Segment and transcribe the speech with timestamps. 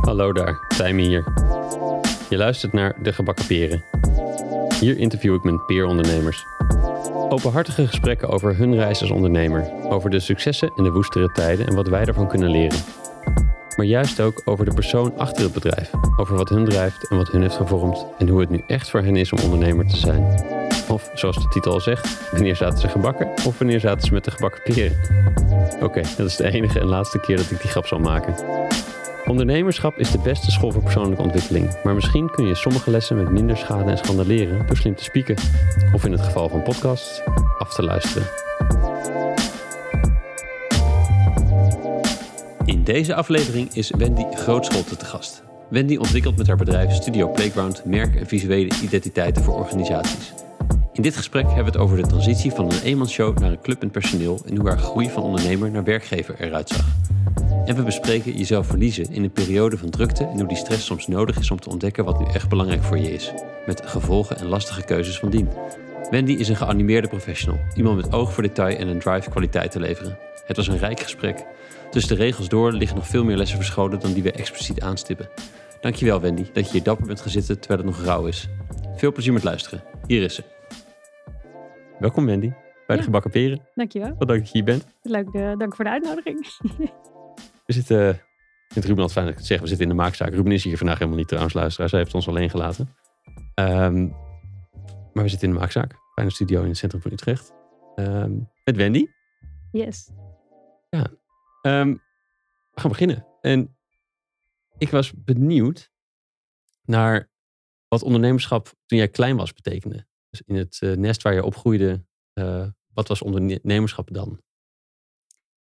[0.00, 1.24] Hallo daar, Tijmen hier.
[2.28, 3.84] Je luistert naar De Gebakken Peren.
[4.80, 6.44] Hier interview ik mijn peerondernemers.
[7.28, 11.74] Openhartige gesprekken over hun reis als ondernemer, over de successen en de woestere tijden en
[11.74, 12.78] wat wij daarvan kunnen leren.
[13.76, 17.30] Maar juist ook over de persoon achter het bedrijf, over wat hun drijft en wat
[17.30, 20.56] hun heeft gevormd en hoe het nu echt voor hen is om ondernemer te zijn.
[20.88, 24.24] Of zoals de titel al zegt, wanneer zaten ze gebakken of wanneer zaten ze met
[24.24, 24.96] de gebakken peren.
[25.82, 28.34] Oké, dat is de enige en laatste keer dat ik die grap zal maken.
[29.26, 33.30] Ondernemerschap is de beste school voor persoonlijke ontwikkeling, maar misschien kun je sommige lessen met
[33.30, 35.36] minder schade en schande leren door slim te spieken,
[35.94, 37.22] of in het geval van podcasts,
[37.58, 38.28] af te luisteren.
[42.64, 45.42] In deze aflevering is Wendy Grootscholte te gast.
[45.70, 50.32] Wendy ontwikkelt met haar bedrijf Studio Playground merk- en visuele identiteiten voor organisaties.
[50.98, 53.82] In dit gesprek hebben we het over de transitie van een eenmansshow naar een club
[53.82, 56.86] en personeel en hoe haar groei van ondernemer naar werkgever eruit zag.
[57.66, 61.06] En we bespreken jezelf verliezen in een periode van drukte en hoe die stress soms
[61.06, 63.32] nodig is om te ontdekken wat nu echt belangrijk voor je is.
[63.66, 65.48] Met gevolgen en lastige keuzes van dien.
[66.10, 69.80] Wendy is een geanimeerde professional, iemand met oog voor detail en een drive kwaliteit te
[69.80, 70.18] leveren.
[70.46, 71.44] Het was een rijk gesprek.
[71.90, 75.28] Tussen de regels door liggen nog veel meer lessen verscholen dan die we expliciet aanstippen.
[75.80, 78.48] Dankjewel Wendy dat je hier dapper bent gaan terwijl het nog rauw is.
[78.96, 79.82] Veel plezier met luisteren.
[80.06, 80.57] Hier is ze.
[81.98, 83.02] Welkom Wendy, bij de Ja.
[83.02, 83.66] gebakken peren.
[83.74, 84.14] Dankjewel.
[84.18, 84.86] Wat dank dat je hier bent.
[85.02, 86.46] Leuk, eh, dank voor de uitnodiging.
[87.66, 90.02] We zitten, ik vind Ruben altijd fijn dat ik het zeg, we zitten in de
[90.02, 90.30] maakzaak.
[90.34, 91.88] Ruben is hier vandaag helemaal niet trouwens, luisteraar.
[91.88, 92.94] Zij heeft ons alleen gelaten.
[93.54, 94.06] Ehm,
[95.12, 95.94] maar we zitten in de maakzaak.
[96.14, 97.52] Fijne studio in het centrum van Utrecht.
[97.94, 98.32] Ehm,
[98.64, 99.06] met Wendy.
[99.72, 100.10] Yes.
[101.62, 101.90] Ehm,
[102.72, 103.26] we gaan beginnen.
[103.40, 103.76] En
[104.78, 105.90] ik was benieuwd
[106.84, 107.30] naar
[107.88, 110.06] wat ondernemerschap toen jij klein was betekende.
[110.30, 114.40] Dus in het eh, nest waar je opgroeide, eh, wat was ondernemerschap dan?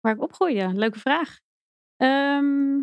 [0.00, 1.38] Waar ik opgroeide, leuke vraag.
[1.96, 2.80] Ehm,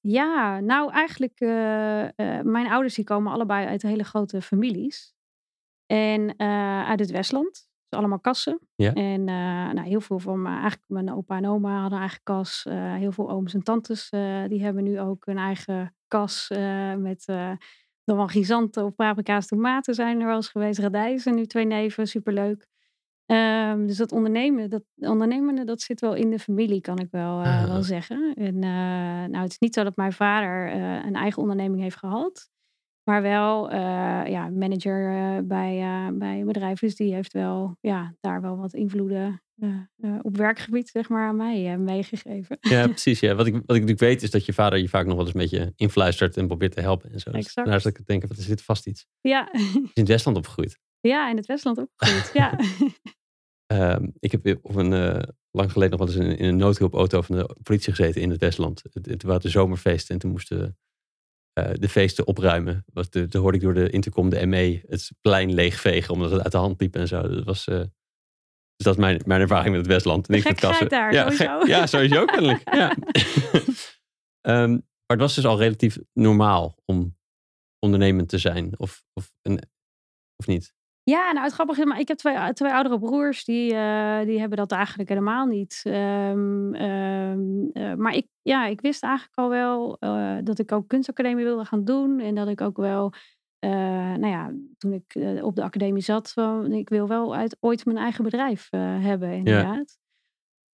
[0.00, 5.12] ja, nou eigenlijk, eh, mijn ouders die komen allebei uit hele grote families.
[5.86, 6.38] En
[6.86, 7.68] uit het Westland.
[7.88, 8.60] Dus allemaal kassen.
[8.74, 8.92] Ja.
[8.92, 12.64] En nou, heel veel van mijn, eigenlijk mijn opa en oma hadden een eigen kas.
[12.70, 14.10] Heel veel ooms en tantes
[14.48, 16.48] die hebben nu ook een eigen kas
[16.98, 17.26] met
[18.04, 20.78] dan wel gizanten of paprika's, tomaten zijn er wel eens geweest.
[20.78, 22.66] Radijzen, nu twee neven, superleuk.
[23.26, 27.40] Ehm, dus dat ondernemen, dat ondernemende, dat zit wel in de familie, kan ik wel,
[27.42, 27.66] eh, Ah.
[27.66, 28.34] wel zeggen.
[28.34, 31.96] En eh, nou, het is niet zo dat mijn vader eh, een eigen onderneming heeft
[31.96, 32.48] gehad.
[33.04, 33.70] Maar wel
[34.26, 35.78] ja, manager bij,
[36.12, 36.78] bij een bedrijf.
[36.80, 39.42] Dus die heeft wel ja, daar wel wat invloeden
[40.22, 42.58] op werkgebied, zeg maar, aan mij eh, meegegeven.
[42.60, 43.20] Ja, precies.
[43.20, 43.34] Ja.
[43.34, 45.34] Wat, ik, wat ik natuurlijk weet is dat je vader je vaak nog wel eens
[45.34, 47.30] een beetje influistert en probeert te helpen en zo.
[47.30, 47.68] Dus Exact.
[47.68, 49.06] Daar dat ik denk, wat is dit vast iets?
[49.20, 50.78] Ja, is in het Westland opgegroeid.
[51.00, 52.30] ja, in het Westland opgegroeid.
[52.32, 52.58] ja.
[53.66, 57.22] Ehm, ik heb op een, eh, lang geleden nog wel eens in, in een noodhulpauto
[57.22, 58.82] van de politie gezeten in het Westland.
[58.92, 60.74] Het, het waren de zomerfeesten en toen moesten we
[61.54, 62.84] eh, de feesten opruimen.
[63.10, 66.52] De, toen hoorde ik door de intercom de ME het plein leegvegen omdat het uit
[66.52, 67.28] de hand liep en zo.
[67.28, 67.80] Dat was, eh,
[68.84, 70.26] dus dat is mijn, mijn ervaring met het Westland.
[70.26, 70.88] Gekkigheid kassen.
[70.88, 71.66] daar, ja, sowieso.
[71.66, 72.62] ja, sowieso kennelijk.
[72.80, 72.94] ja.
[74.40, 77.16] Ehm, maar het was dus al relatief normaal om
[77.78, 78.78] ondernemend te zijn.
[78.78, 79.60] Of, of, een,
[80.36, 80.74] of niet?
[81.02, 84.38] Ja, nou het grappige is, maar ik heb twee, twee oudere broers, die, eh, die
[84.38, 85.80] hebben dat eigenlijk helemaal niet.
[85.84, 90.88] Ehm, ehm, eh, maar ik, ja, ik wist eigenlijk al wel eh, dat ik ook
[90.88, 92.20] kunstacademie wilde gaan doen.
[92.20, 93.12] En dat ik ook wel,
[93.64, 93.70] eh,
[94.20, 97.84] nou ja, toen ik eh, op de academie zat, van, ik wil wel uit, ooit
[97.84, 99.98] mijn eigen bedrijf eh, hebben inderdaad.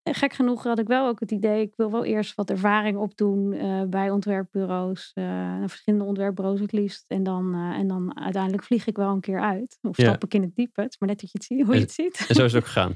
[0.03, 2.99] En gek genoeg had ik wel ook het idee, ik wil wel eerst wat ervaring
[2.99, 3.49] opdoen
[3.91, 5.11] bij ontwerpbureaus.
[5.15, 7.11] naar verschillende ontwerpbureaus het liefst.
[7.11, 9.79] En dan, en dan uiteindelijk vlieg ik wel een keer uit.
[9.83, 10.05] Of Ja.
[10.09, 10.81] stap ik in het diepe.
[10.81, 12.25] Het is maar net dat je het ziet, hoe je En- het ziet.
[12.29, 12.95] En zo is het ook gegaan.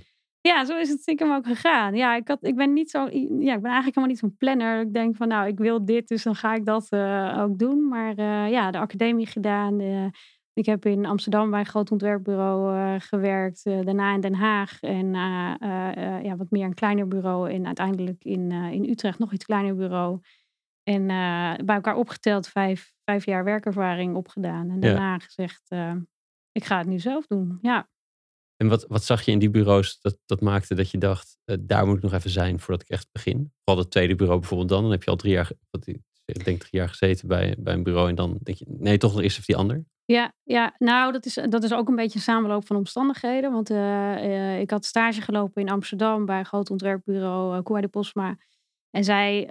[0.48, 1.94] Ja, zo is het stiekem ook gegaan.
[1.94, 2.98] Ja, ik, had, ik ben niet zo.
[2.98, 4.80] Ja, ik ben eigenlijk helemaal niet zo'n planner.
[4.80, 7.88] Ik denk van, nou, ik wil dit, dus dan ga ik dat eh, ook doen.
[7.88, 9.80] Maar eh, ja, de academie gedaan.
[9.80, 10.06] eh,
[10.52, 13.64] ik heb in Amsterdam bij een groot ontwerpbureau gewerkt.
[13.64, 14.80] daarna in Den Haag.
[14.80, 15.14] En
[16.22, 17.50] ja, wat meer een kleiner bureau.
[17.50, 20.20] En uiteindelijk in, in Utrecht nog iets kleiner bureau.
[20.82, 21.06] En
[21.66, 24.70] bij elkaar opgeteld vijf, vijf jaar werkervaring opgedaan.
[24.70, 24.80] En Ja.
[24.80, 25.68] daarna gezegd,
[26.52, 27.58] ik ga het nu zelf doen.
[27.60, 27.88] Ja.
[28.64, 31.56] En wat, wat zag je in die bureaus dat, dat maakte dat je dacht, eh,
[31.60, 33.52] daar moet ik nog even zijn voordat ik echt begin?
[33.64, 34.82] Vooral het tweede bureau bijvoorbeeld dan.
[34.82, 35.50] Dan heb je al drie jaar,
[36.24, 38.08] denk drie jaar gezeten bij, bij een bureau.
[38.08, 39.84] En dan denk je, nee, toch nog eerst even die ander.
[40.04, 43.52] Ja, ja, nou, dat is, dat is ook een beetje een samenloop van omstandigheden.
[43.52, 47.88] Want eh, eh, ik had stage gelopen in Amsterdam bij een groot ontwerpbureau, uh, de
[47.88, 48.36] Posma.
[48.90, 49.48] En zij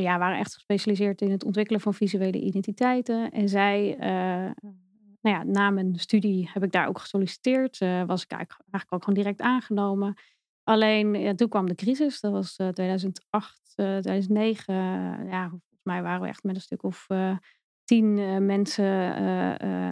[0.00, 3.30] ja, waren echt gespecialiseerd in het ontwikkelen van visuele identiteiten.
[3.30, 3.96] En zij,
[5.28, 7.80] nou ja, na mijn studie heb ik daar ook gesolliciteerd.
[7.80, 10.14] Eh, was ik eigenlijk, eigenlijk ook gewoon direct aangenomen.
[10.64, 12.20] alleen ja, toen kwam de crisis.
[12.20, 14.74] Dat was 2008, 2009.
[15.30, 17.06] ja, volgens mij waren we echt met een stuk of
[17.84, 18.14] tien
[18.46, 18.84] mensen,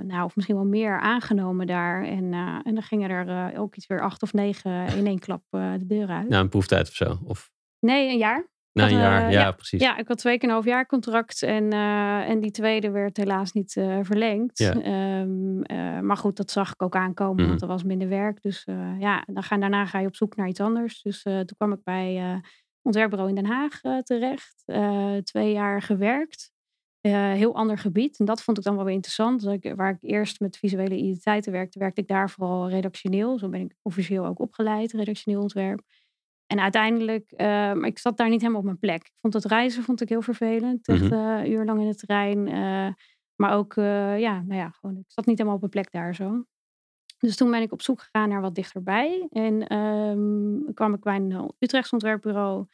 [0.06, 2.04] nou, of misschien wel meer, aangenomen daar.
[2.04, 5.86] En, en dan gingen er ook iets weer acht of negen in één klap de
[5.86, 6.28] deur uit.
[6.28, 7.18] Na een proeftijd of zo?
[7.24, 7.50] Of...
[7.80, 8.48] Nee, een jaar.
[8.76, 9.80] Na een jaar, ja, precies.
[9.80, 11.72] Ja, ik had twee keer een half jaar contract en,
[12.26, 14.60] en die tweede werd helaas niet verlengd.
[14.60, 17.62] Ehm, maar goed, dat zag ik ook aankomen, want mhm.
[17.62, 18.42] er was minder werk.
[18.42, 18.64] Dus
[18.98, 21.02] ja, dan ga, daarna ga je op zoek naar iets anders.
[21.02, 22.40] Dus toen kwam ik bij
[22.82, 24.64] ontwerpbureau in Den Haag terecht.
[25.24, 26.54] twee jaar gewerkt.
[27.10, 28.18] Heel ander gebied.
[28.18, 29.46] En dat vond ik dan wel weer interessant.
[29.46, 33.38] ik, waar ik eerst met visuele identiteiten werkte, werkte ik daar vooral redactioneel.
[33.38, 35.80] Zo ben ik officieel ook opgeleid, redactioneel ontwerp.
[36.46, 39.02] En uiteindelijk, uh, ik zat daar niet helemaal op mijn plek.
[39.02, 40.88] Ik vond het reizen vond ik heel vervelend.
[40.88, 42.44] Echt uh, uurlang in het terrein.
[43.34, 46.44] maar ook, ja, nou ja, gewoon, ik zat niet helemaal op mijn plek daar zo.
[47.18, 49.26] Dus toen ben ik op zoek gegaan naar wat dichterbij.
[49.30, 52.66] En um, kwam ik bij een Utrechts ontwerpbureau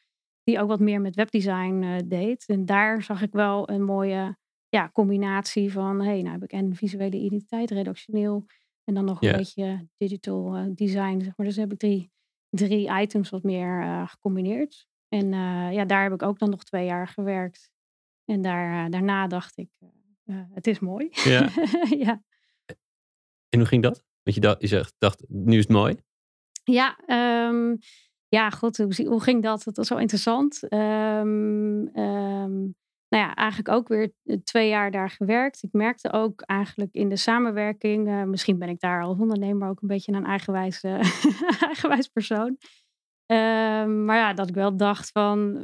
[0.45, 2.45] die ook wat meer met webdesign deed.
[2.47, 4.37] En daar zag ik wel een mooie
[4.69, 8.47] ja, combinatie van, hey, nou heb ik en visuele identiteit, redactioneel,
[8.85, 11.47] en dan nog een beetje digital design, zeg maar.
[11.47, 12.11] Dus heb ik drie,
[12.53, 14.87] drie items wat meer uh, gecombineerd.
[15.09, 15.33] En
[15.73, 17.71] ja, daar heb ik ook dan nog twee jaar gewerkt.
[18.25, 19.69] En daar, daarna dacht ik,
[20.53, 21.09] het is mooi.
[21.11, 21.49] Ja.
[22.07, 22.23] ja.
[23.49, 24.05] En hoe ging dat?
[24.23, 25.97] Want je dacht, je zegt, dacht, nu is het mooi?
[26.65, 26.99] Ja,
[27.49, 27.79] um,
[28.29, 29.65] ja, goed, hoe, hoe ging dat?
[29.65, 30.73] Dat was zo interessant.
[30.73, 31.91] Um,
[33.13, 35.63] nou ja, eigenlijk ook weer eh, twee jaar daar gewerkt.
[35.63, 39.83] Ik merkte ook eigenlijk in de samenwerking, uh, misschien ben ik daar als ondernemer ook
[39.83, 40.93] een beetje een eigenwijs, uh,
[41.69, 42.57] eigenwijs persoon.
[43.27, 45.59] Um, maar ja, dat ik wel dacht van,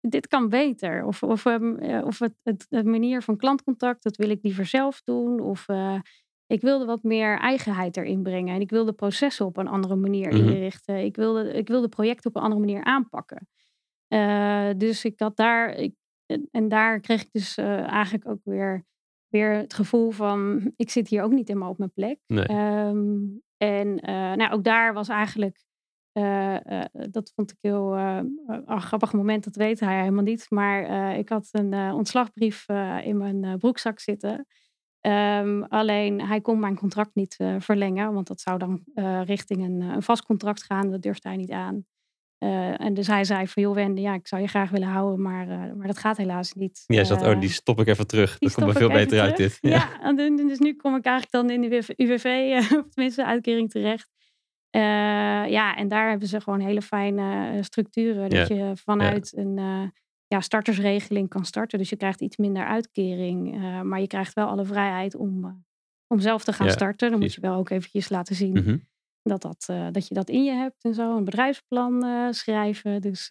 [0.00, 1.04] dit kan beter.
[1.04, 5.40] Of, of, um, of het, manier van klantcontact, dat wil ik liever zelf doen.
[5.40, 5.66] Of
[6.46, 8.54] ik wilde wat meer eigenheid erin brengen.
[8.54, 10.48] En ik wilde processen op een andere manier mhm.
[10.48, 11.04] inrichten.
[11.04, 13.48] Ik wilde, ik wilde projecten op een andere manier aanpakken.
[14.08, 15.70] Uh, dus ik had daar.
[15.70, 15.94] Ik,
[16.50, 18.84] en daar kreeg ik dus uh, eigenlijk ook weer,
[19.28, 20.70] weer het gevoel van.
[20.76, 22.18] Ik zit hier ook niet helemaal op mijn plek.
[22.26, 22.50] Nee.
[22.50, 25.66] Um, en uh, nou, ook daar was eigenlijk.
[27.10, 30.46] dat vond ik heel een grappig moment, dat weet hij helemaal niet.
[30.50, 32.68] Maar ik had een ontslagbrief
[33.02, 34.46] in mijn broekzak zitten.
[35.00, 38.82] Um, alleen hij kon mijn contract niet verlengen, want dat zou dan
[39.24, 40.90] richting een, een, vast contract gaan.
[40.90, 41.86] Dat durfde hij niet aan.
[42.38, 45.22] Uh, en dus hij zei van, joh Wende, ja, ik zou je graag willen houden,
[45.22, 45.46] maar,
[45.76, 46.84] maar dat gaat helaas niet.
[46.86, 48.38] Ja, zat, oh, die stop ik even terug.
[48.38, 49.58] Dat komt me veel beter uit dit.
[49.60, 54.10] Ja, ja dus nu kom ik eigenlijk dan in de UWV, of tenminste uitkering terecht.
[55.50, 58.30] ja, en daar hebben ze gewoon hele fijne structuren.
[58.30, 59.92] Dat je vanuit een
[60.26, 61.78] ja, startersregeling kan starten.
[61.78, 63.60] Dus je krijgt iets minder uitkering.
[63.82, 65.64] Maar je krijgt wel alle vrijheid om,
[66.06, 67.10] om zelf te gaan starten.
[67.10, 68.76] Dan moet je wel ook eventjes laten zien mhm.
[69.28, 71.16] Dat, dat, uh, dat je dat in je hebt en zo.
[71.16, 73.00] Een bedrijfsplan schrijven.
[73.00, 73.26] Dus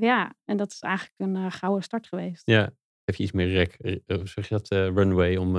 [0.00, 2.42] ja, en dat is eigenlijk een gouden start geweest.
[2.44, 2.70] Ja,
[3.04, 5.56] heb je iets meer rek, zeg je dat, runway om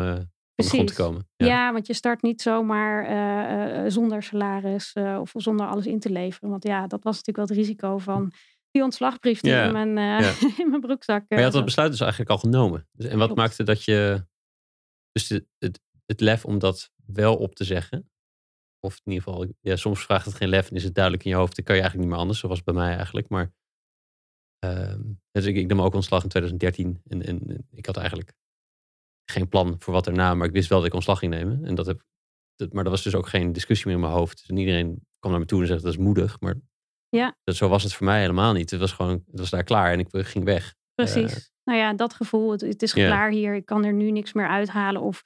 [0.55, 1.29] grond te komen.
[1.35, 1.45] Ja.
[1.45, 1.73] ja.
[1.73, 6.49] want je start niet zomaar zonder salaris of zonder alles in te leveren.
[6.49, 8.33] Want ja, dat was natuurlijk wel het risico van
[8.71, 9.97] die ontslagbrief die in, mijn,
[10.61, 11.25] in mijn broekzak.
[11.27, 12.87] Maar je had dat besluit dus eigenlijk al genomen.
[12.91, 14.25] Dus, en wat maakte dat je.
[15.11, 15.79] Dus het,
[16.11, 18.10] het lef om dat wel op te zeggen.
[18.83, 21.29] Of in ieder geval, ja, soms vraagt het geen lef en is het duidelijk in
[21.29, 21.55] je hoofd.
[21.55, 22.39] Dan kan je eigenlijk niet meer anders.
[22.39, 23.29] Zoals bij mij eigenlijk.
[23.29, 23.51] Maar.
[24.65, 24.95] Uh,
[25.31, 27.01] dus ik, ik nam ook ontslag in 2013.
[27.07, 28.33] En, en, ik had eigenlijk
[29.31, 30.35] geen plan voor wat erna.
[30.35, 31.65] Maar ik wist wel dat ik ontslag ging nemen.
[31.65, 32.03] En dat heb,
[32.55, 34.47] dat, maar dat was dus ook geen discussie meer in mijn hoofd.
[34.47, 36.39] Dus iedereen kwam naar me toe en zegt dat is moedig.
[36.39, 36.55] Maar
[37.09, 37.37] ja.
[37.43, 38.69] Dat, zo was het voor mij helemaal niet.
[38.69, 40.75] Het was gewoon, het was daar klaar en ik ging weg.
[40.95, 41.31] Precies.
[41.31, 44.33] Uh, nou ja, dat gevoel, het, het is klaar hier, ik kan er nu niks
[44.33, 45.01] meer uithalen.
[45.01, 45.23] Of,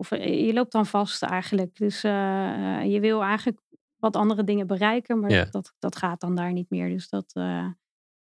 [0.00, 1.76] of eh, je loopt dan vast eigenlijk.
[1.76, 3.60] Dus uh, je wil eigenlijk
[3.96, 6.88] wat andere dingen bereiken, maar dat, dat, dat, gaat dan daar niet meer.
[6.88, 7.32] Dus dat,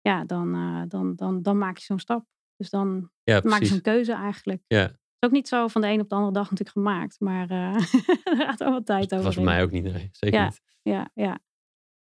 [0.02, 0.52] ja, dan,
[0.88, 2.26] dan, dan, dan maak je zo'n stap.
[2.56, 4.64] Dus dan maak je zo'n keuze eigenlijk.
[4.68, 4.82] Ja.
[4.82, 7.50] Het is ook niet zo van de een op de andere dag natuurlijk gemaakt, maar
[8.24, 9.16] er gaat al wat tijd over.
[9.16, 10.10] Dat was voor mij ook niet, nee.
[10.12, 10.62] Zeker ja, niet.
[10.82, 11.40] Ja, ja.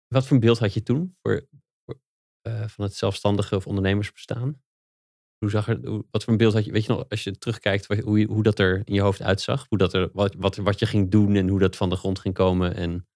[0.07, 1.47] Wat voor een beeld had je toen voor,
[2.47, 4.61] uh, van het zelfstandige of ondernemersbestaan?
[5.41, 5.79] Hoe zag er,
[6.11, 8.59] wat voor een beeld had je, weet je nog, als je terugkijkt, hoe, hoe dat
[8.59, 9.65] er in je hoofd uitzag?
[9.69, 12.19] Hoe dat er, wat, wat, wat je ging doen en hoe dat van de grond
[12.19, 12.75] ging komen?
[12.75, 13.07] En...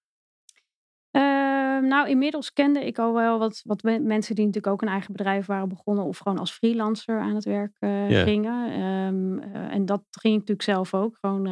[1.16, 5.12] Uh, nou, inmiddels kende ik al wel wat, wat mensen die natuurlijk ook een eigen
[5.12, 8.80] bedrijf waren begonnen of gewoon als freelancer aan het werk uh, gingen.
[8.82, 11.46] Um, en dat ging ik natuurlijk zelf ook, gewoon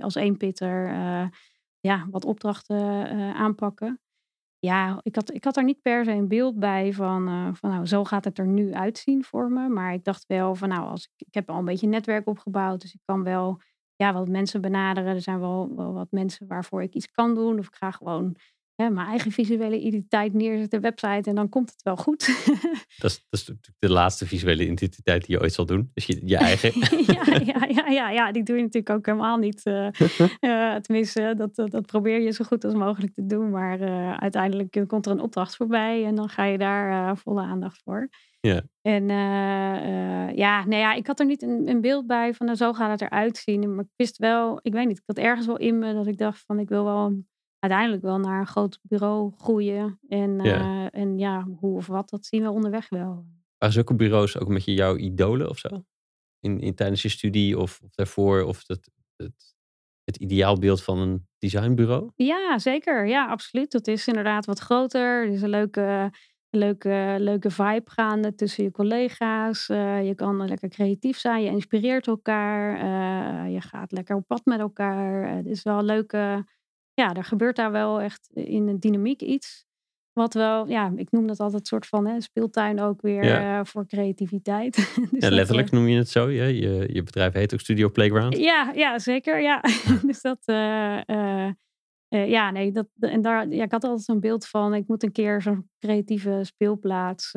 [0.00, 0.88] als eenpitter
[1.80, 2.76] ja, wat opdrachten
[3.34, 4.00] aanpakken
[4.60, 7.70] ja, ik had, ik had er niet per se een beeld bij van, uh, van
[7.70, 9.68] nou, zo gaat het er nu uitzien voor me.
[9.68, 12.80] Maar ik dacht wel van nou, als ik, ik heb al een beetje netwerk opgebouwd.
[12.80, 13.60] Dus ik kan wel
[13.96, 15.14] ja, wat mensen benaderen.
[15.14, 17.58] Er zijn wel, wel wat mensen waarvoor ik iets kan doen.
[17.58, 18.36] Of ik ga gewoon
[18.80, 22.26] hè, mijn eigen visuele identiteit neerzet, de website, en dan komt het wel goed.
[22.98, 25.90] dat, is, dat is natuurlijk de laatste visuele identiteit die je ooit zal doen.
[25.94, 26.72] Dus je, je eigen.
[27.14, 29.60] ja, ja, ja, ja, ja, die doe je natuurlijk ook helemaal niet.
[29.64, 29.88] Uh,
[30.40, 33.50] uh, tenminste, dat, dat probeer je zo goed als mogelijk te doen.
[33.50, 37.80] Maar uh, uiteindelijk komt er een opdracht voorbij en dan ga je daar volle aandacht
[37.84, 38.08] voor.
[38.40, 38.62] Ja.
[38.82, 39.08] En
[40.34, 43.00] ja, nou ja, ik had er niet een, een beeld bij van nou, zo gaat
[43.00, 43.74] het eruit zien.
[43.74, 46.18] Maar ik wist wel, ik weet niet, ik had ergens wel in me dat ik
[46.18, 47.22] dacht van ik wil wel
[47.60, 49.98] uiteindelijk wel naar een groot bureau groeien.
[50.08, 53.26] En ja, uh, en ja hoe of wat, dat zien we onderweg wel.
[53.58, 55.68] Waren zulke bureaus ook met je jouw idolen of zo?
[56.40, 58.42] In, in, tijdens je studie of, of daarvoor?
[58.42, 59.54] Of het, het,
[60.04, 62.10] het ideaalbeeld van een designbureau?
[62.16, 63.06] Ja, zeker.
[63.06, 63.70] Ja, absoluut.
[63.70, 65.24] Dat is inderdaad wat groter.
[65.24, 66.12] Er is een leuke,
[66.50, 69.68] leuke, leuke vibe gaande tussen je collega's.
[69.68, 71.42] Uh, je kan lekker creatief zijn.
[71.42, 72.74] Je inspireert elkaar.
[72.74, 75.36] Uh, je gaat lekker op pad met elkaar.
[75.36, 76.44] het is wel een leuke
[76.94, 79.68] ja, er gebeurt daar wel echt in de dynamiek iets.
[80.12, 83.60] Wat wel, ja, ik noem dat altijd een soort van hè, speeltuin ook weer uh,
[83.62, 84.74] voor creativiteit.
[85.10, 86.30] dus ja, letterlijk uh, noem je het zo.
[86.30, 86.44] Ja?
[86.44, 88.36] Je, je bedrijf heet ook Studio Playground.
[88.36, 89.40] Ja, ja zeker.
[89.40, 89.60] Ja.
[90.06, 91.50] dus dat, uh,
[92.08, 95.12] ja, nee, dat, en daar, ja, ik had altijd zo'n beeld van, ik moet een
[95.12, 97.30] keer zo'n creatieve speelplaats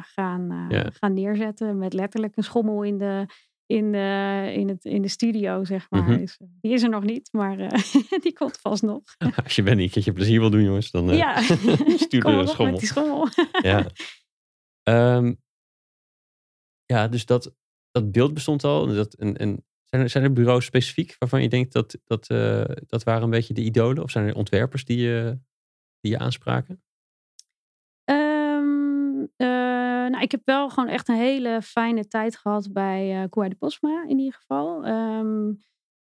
[0.00, 0.90] gaan, ja.
[0.90, 1.78] gaan neerzetten.
[1.78, 3.26] Met letterlijk een schommel in de,
[3.68, 6.02] in de, in het, in de studio, zeg maar.
[6.02, 6.18] Mm-hmm.
[6.18, 7.68] dus, die is er nog niet, maar uh,
[8.22, 9.02] die komt vast nog.
[9.44, 11.40] Als je bent een keertje plezier wil doen, jongens, dan ja.
[12.06, 12.78] stuur een schommel.
[12.78, 13.28] die schommel.
[13.62, 13.86] ja.
[15.16, 15.40] Um,
[16.84, 17.54] ja, dus dat,
[17.90, 18.86] dat beeld bestond al.
[18.86, 22.26] Dat, en, en zijn, er, zijn er bureaus specifiek waarvan je denkt dat dat,
[22.86, 24.02] dat waren een beetje de idolen?
[24.02, 25.38] Of zijn er ontwerpers die je,
[26.00, 26.82] die je aanspraken?
[30.10, 34.04] Nou, ik heb wel gewoon echt een hele fijne tijd gehad bij uh, de Posma
[34.06, 34.86] in ieder geval.
[34.86, 35.58] Um,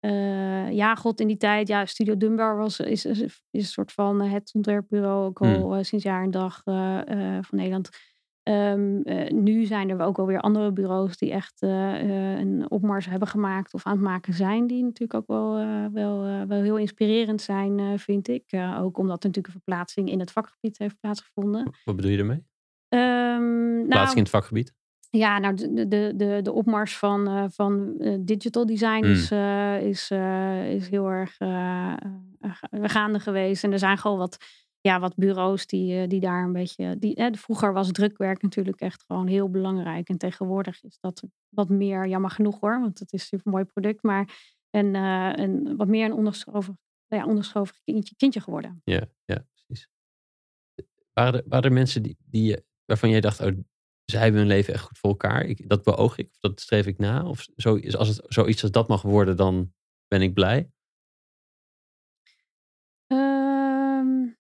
[0.06, 3.92] uh, ja, god, in die tijd, ja, Studio Dunbar was, is, is, is een soort
[3.92, 5.84] van het ontwerpbureau ook al hmm.
[5.84, 6.62] sinds jaar en dag
[7.42, 7.90] van Nederland.
[8.44, 9.02] Um,
[9.44, 13.94] nu zijn er ook alweer andere bureaus die echt een opmars hebben gemaakt of aan
[13.94, 14.68] het maken zijn.
[14.68, 15.54] Die natuurlijk ook wel,
[15.92, 18.44] wel, wel heel inspirerend zijn, vind ik.
[18.80, 21.74] ook omdat er natuurlijk een verplaatsing in het vakgebied heeft plaatsgevonden.
[21.84, 22.48] Wat bedoel je daarmee?
[22.90, 24.74] Um, Plaatsing nou, in het vakgebied?
[25.12, 29.12] Ja, nou, de, de, de, de opmars van, uh, van uh, digital design mm.
[29.12, 30.12] is, uh, is,
[30.76, 31.36] is heel erg
[32.72, 33.64] gaande geweest.
[33.64, 34.38] En er zijn gewoon wat,
[34.82, 36.98] ja, wat bureaus die, die daar een beetje.
[37.00, 40.10] Die, vroeger was drukwerk natuurlijk echt gewoon heel belangrijk.
[40.10, 43.64] En tegenwoordig is dat wat meer, jammer genoeg hoor, want het is een super mooi
[43.64, 44.04] product.
[44.04, 44.30] Maar
[44.70, 48.82] een, een, wat meer een onderschoven, ja, onderschoven kindje, kindje geworden.
[48.84, 49.90] Ja, ja, precies.
[51.14, 53.52] Waren er, waren er mensen die, die waarvan jij dacht, oh,
[54.10, 55.46] zij hebben hun leven echt goed voor elkaar.
[55.46, 57.26] Ik, dat beoog ik, of dat streef ik na.
[57.26, 59.74] Of zo, als het zoiets als dat mag worden, dan
[60.08, 60.72] ben ik blij.
[63.08, 64.38] Um,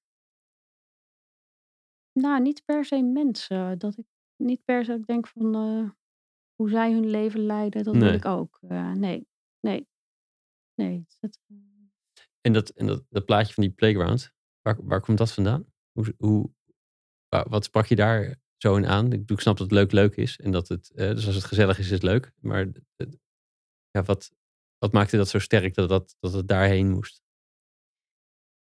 [2.11, 3.79] nou, niet per se mensen.
[3.79, 5.89] Dat ik niet per se denk van uh,
[6.55, 8.03] hoe zij hun leven leiden, dat nee.
[8.03, 8.59] wil ik ook.
[8.61, 9.27] Uh, nee,
[9.59, 9.87] nee,
[10.75, 11.05] nee.
[11.19, 11.57] Dat, uh...
[12.41, 15.73] En, dat, en dat, dat plaatje van die playground, waar, waar komt dat vandaan?
[15.91, 16.51] Hoe, hoe,
[17.29, 19.11] wat sprak je daar zo in aan?
[19.11, 20.39] Ik, ik snap dat het leuk leuk is.
[20.39, 22.31] En dat het, uh, dus als het gezellig is, is het leuk.
[22.41, 22.67] Maar
[23.91, 24.31] ja, wat,
[24.77, 27.21] wat maakte dat zo sterk dat, dat, dat het daarheen moest?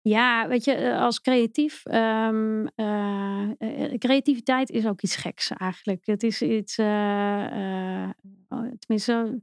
[0.00, 3.50] Ja, weet je, eh, als creatief, um, uh,
[3.98, 6.06] creativiteit is ook iets geks eigenlijk.
[6.06, 8.10] Het is iets, uh,
[8.78, 9.40] tenminste,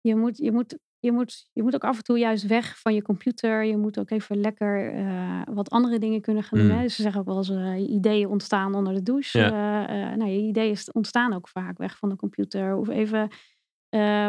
[0.00, 2.94] je moet, je moet je moet, je moet ook af en toe juist weg van
[2.94, 3.64] je computer.
[3.64, 6.76] Je moet ook even lekker uh, wat andere dingen kunnen gaan doen.
[6.76, 6.82] Mm.
[6.82, 9.38] Dus ze zeggen ook wel eens uh, ideeën ontstaan onder de douche.
[9.38, 9.88] Ja.
[10.10, 12.76] Uh, nou, je ideeën ontstaan ook vaak weg van de computer.
[12.76, 13.28] Of even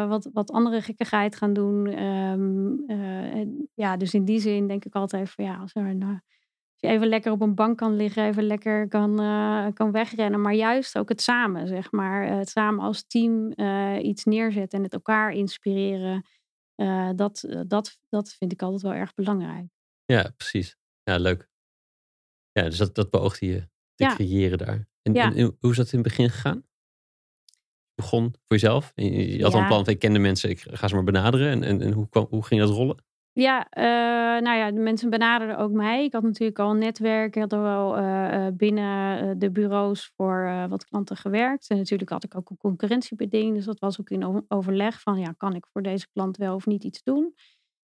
[0.08, 2.02] wat, wat andere gekkigheid gaan doen.
[2.02, 6.18] Um, en, ja, dus in die zin denk ik altijd van ja, als er nou,
[6.76, 9.16] je even lekker op een bank kan liggen, even lekker kan,
[9.74, 10.40] kan wegrennen.
[10.40, 12.26] Maar juist ook het samen, zeg maar.
[12.26, 13.52] het samen als team
[13.98, 16.24] iets neerzetten en het elkaar inspireren.
[16.82, 19.66] Uh, dat, eh, dat, dat vind ik altijd wel erg belangrijk.
[20.04, 20.76] Ja, precies.
[21.02, 21.48] Ja, leuk.
[22.52, 23.60] Ja, dus dat, dat beoogde je
[23.94, 24.14] te ja.
[24.14, 24.88] creëren daar.
[25.02, 25.34] En, ja.
[25.34, 26.66] en, hoe is dat in het begin gegaan?
[27.94, 28.92] Je begon voor jezelf.
[28.94, 29.60] Je, had ja.
[29.60, 31.50] een plan van ik ken de mensen, ik ga ze maar benaderen.
[31.50, 33.04] En, en, en hoe, kwam, hoe ging dat rollen?
[33.34, 33.84] Ja, uh,
[34.42, 36.04] nou ja, de mensen benaderden ook mij.
[36.04, 37.36] Ik had natuurlijk al een netwerk.
[37.36, 41.68] Ik had er wel uh, binnen de bureaus voor wat klanten gewerkt.
[41.68, 43.54] En natuurlijk had ik ook een concurrentiebeding.
[43.54, 46.66] Dus dat was ook in overleg van, ja, kan ik voor deze klant wel of
[46.66, 47.34] niet iets doen?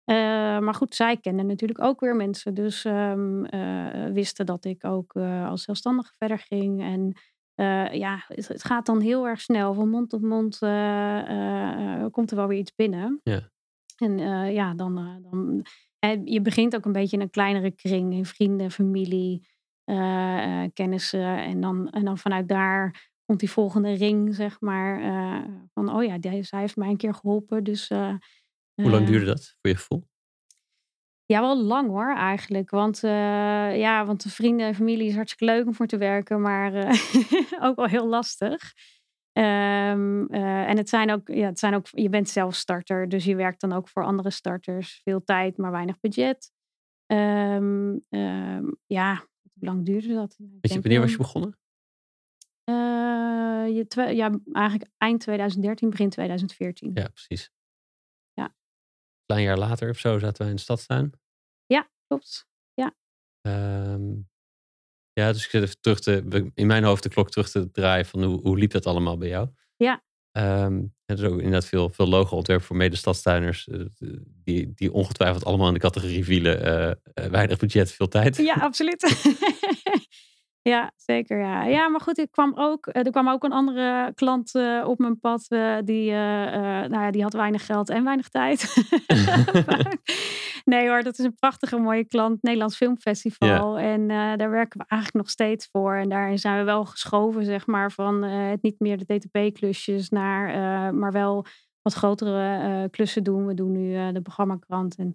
[0.06, 2.54] maar goed, zij kenden natuurlijk ook weer mensen.
[2.54, 3.42] Dus um,
[4.14, 6.82] wisten dat ik ook als zelfstandige verder ging.
[6.82, 7.14] En
[7.98, 9.74] ja, het, het, gaat dan heel erg snel.
[9.74, 10.58] Van mond tot mond
[12.12, 13.20] komt er wel weer iets binnen.
[13.24, 13.52] Ja.
[13.96, 15.66] En uh, ja, dan, uh, dan
[16.00, 19.48] En je begint ook een beetje in een kleinere kring, in vrienden, familie,
[19.86, 21.38] uh, kennissen.
[21.38, 25.02] En dan, en dan vanuit daar komt die volgende ring, zeg maar.
[25.74, 27.64] van, oh ja, die, zij heeft mij een keer geholpen.
[27.64, 28.20] Dus, Hoe
[28.76, 30.08] lang duurde dat voor je gevoel?
[31.26, 32.70] Ja, wel lang hoor, eigenlijk.
[32.70, 36.74] Want, ja, want de vrienden en familie is hartstikke leuk om voor te werken, maar
[37.66, 38.74] ook wel heel lastig.
[39.34, 43.26] Um, uh, en het zijn, ook, ja, het zijn ook, je bent zelf starter, dus
[43.26, 45.02] je werkt dan ook voor andere starters.
[45.04, 46.52] Veel tijd, maar weinig budget.
[47.06, 50.36] Um, um, ja, hoe lang duurde dat?
[50.62, 51.58] Je, wanneer was je begonnen?
[52.70, 52.76] Uh,
[53.68, 56.92] je ja, eigenlijk eind 2013, begin 2014.
[56.94, 57.52] Ja, precies.
[58.34, 58.44] Ja.
[58.44, 61.12] Een klein jaar later of zo zaten we in de stadstuin.
[61.66, 62.48] Ja, klopt.
[62.74, 62.96] Ja.
[63.42, 64.30] Um,
[65.14, 68.06] ja, dus ik zit even terug te, in mijn hoofd de klok terug te draaien
[68.06, 69.48] van hoe, hoe liep dat allemaal bij jou?
[69.76, 70.04] Ja.
[70.38, 73.68] Um, er is ook inderdaad veel, veel logo-ontwerp voor medestadstuiners.
[73.68, 73.86] Uh,
[74.44, 76.66] die, die ongetwijfeld allemaal in de categorie vielen.
[76.66, 78.38] Uh, uh, weinig budget, veel tijd.
[78.38, 79.02] Ja, absoluut.
[80.64, 81.40] Ja, zeker.
[81.40, 81.64] Ja.
[81.64, 85.20] ja, maar goed, ik kwam ook, er kwam ook een andere klant uh, op mijn
[85.20, 85.46] pad.
[85.50, 88.76] Uh, die, uh, nou ja, die had weinig geld en weinig tijd.
[90.66, 92.42] nee hoor, dat is een prachtige mooie klant.
[92.42, 93.80] Nederlands Filmfestival.
[93.80, 93.92] Ja.
[93.92, 95.96] En daar werken we eigenlijk nog steeds voor.
[95.96, 100.94] En daarin zijn we wel geschoven, zeg maar, van het niet meer de DTP-klusjes naar,
[100.96, 101.46] maar wel
[101.82, 103.46] wat grotere klussen doen.
[103.46, 105.14] We doen nu de programmakrant en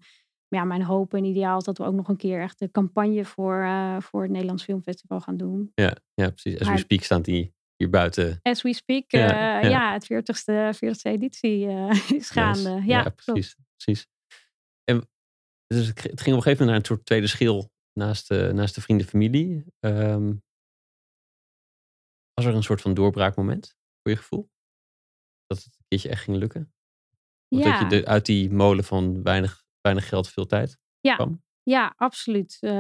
[0.49, 3.25] ja, mijn hoop en ideaal is dat we ook nog een keer echt de campagne
[3.25, 5.73] voor, uh, voor het Nederlands Filmfestival gaan doen.
[5.75, 6.61] Ja, ja precies.
[6.61, 8.39] As maar, we speak staan die hier buiten.
[8.43, 9.69] As we speak, ja, uh, ja.
[9.69, 12.71] ja het 40ste, 40ste editie uh, is gaande.
[12.71, 12.87] Nice.
[12.87, 13.57] Ja, ja, precies.
[13.77, 14.09] precies.
[14.85, 15.09] En
[15.67, 18.75] dus het ging op een gegeven moment naar een soort tweede schil naast de, naast
[18.75, 19.65] de vrienden familie.
[19.81, 20.43] Um,
[22.35, 24.51] was er een soort van doorbraakmoment voor je gevoel?
[25.47, 26.73] Dat het een keertje echt ging lukken?
[27.49, 27.71] Of ja.
[27.71, 31.15] dat je de, uit die molen van weinig weinig geld, veel tijd ja.
[31.15, 31.43] kwam?
[31.63, 32.59] Ja, absoluut.
[32.61, 32.71] Uh,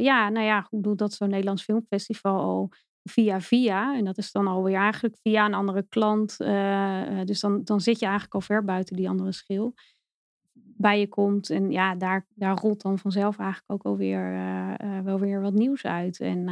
[0.00, 2.70] ja, nou ja, ik bedoel dat zo'n Nederlands Filmfestival al
[3.02, 3.96] via via.
[3.96, 6.36] En dat is dan alweer eigenlijk via een andere klant.
[6.38, 9.74] Uh, dus dan, dan zit je eigenlijk al ver buiten die andere schil.
[10.76, 11.50] Bij je komt.
[11.50, 15.84] En ja, daar, daar rolt dan vanzelf eigenlijk ook alweer uh, wel weer wat nieuws
[15.84, 16.20] uit.
[16.20, 16.46] En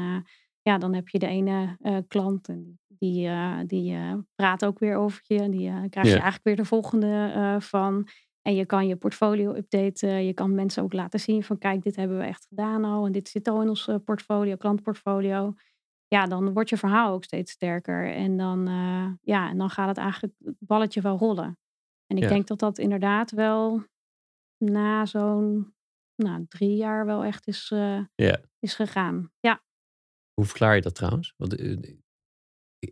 [0.62, 3.30] ja, dan heb je de ene klant en die,
[3.66, 3.98] die
[4.34, 5.38] praat ook weer over je.
[5.38, 8.08] En die krijg je eigenlijk weer de volgende van.
[8.42, 10.24] En je kan je portfolio updaten.
[10.24, 13.06] Je kan mensen ook laten zien van kijk, dit hebben we echt gedaan al.
[13.06, 15.54] En dit zit al in ons eh, portfolio, klantportfolio.
[16.08, 18.12] Ja, dan wordt je verhaal ook steeds sterker.
[18.14, 21.58] En dan, uh, ja, en dan gaat het eigenlijk het balletje wel rollen.
[22.06, 22.28] En ik Ja.
[22.28, 23.84] denk dat dat inderdaad wel
[24.64, 25.74] na zo'n
[26.16, 28.40] nou, drie jaar wel echt is, uh, Ja.
[28.58, 29.32] is gegaan.
[29.40, 29.62] Ja.
[30.34, 31.34] Hoe verklaar je dat trouwens?
[31.36, 31.96] Want uh,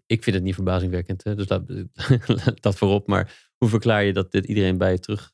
[0.07, 1.35] ik vind het niet verbazingwekkend, hè?
[1.35, 3.07] dus laat, dat voorop.
[3.07, 5.33] Maar hoe verklaar je dat dit iedereen bij je terug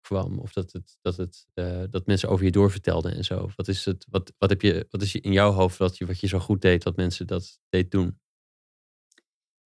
[0.00, 0.38] kwam?
[0.38, 3.48] Of dat, het, dat, het, uh, dat mensen over je doorvertelden en zo?
[3.56, 6.20] Wat is, het, wat, wat, heb je, wat is in jouw hoofd wat je, wat
[6.20, 8.18] je zo goed deed, wat mensen dat deed doen?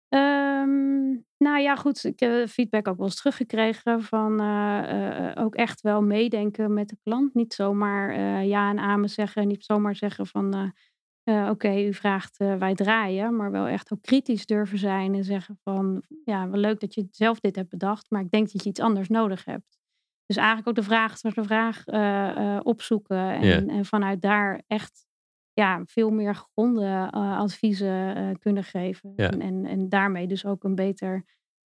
[0.08, 2.04] Um, nou ja, goed.
[2.04, 6.96] Ik heb feedback ook wel eens teruggekregen van uh, ook echt wel meedenken met de
[7.02, 7.34] klant.
[7.34, 9.48] Niet zomaar ja en amen zeggen.
[9.48, 10.72] Niet zomaar zeggen van
[11.48, 16.02] oké, u vraagt, wij draaien, maar wel echt ook kritisch durven zijn en zeggen van,
[16.24, 18.80] ja, wel leuk dat je zelf dit hebt bedacht, maar ik denk dat je iets
[18.80, 19.79] anders nodig hebt.
[20.30, 23.70] Dus eigenlijk ook de vraag achter de vraag uh, opzoeken en, Yeah.
[23.76, 25.06] en, vanuit daar echt
[25.52, 29.12] ja, veel meer gegronde adviezen kunnen geven.
[29.16, 31.24] En, en, en daarmee dus ook een beter,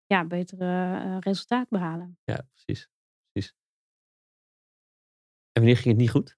[0.07, 2.18] ja, betere resultaat behalen.
[2.25, 2.88] Ja, precies.
[3.33, 3.55] precies.
[5.53, 6.37] En wanneer ging het niet goed?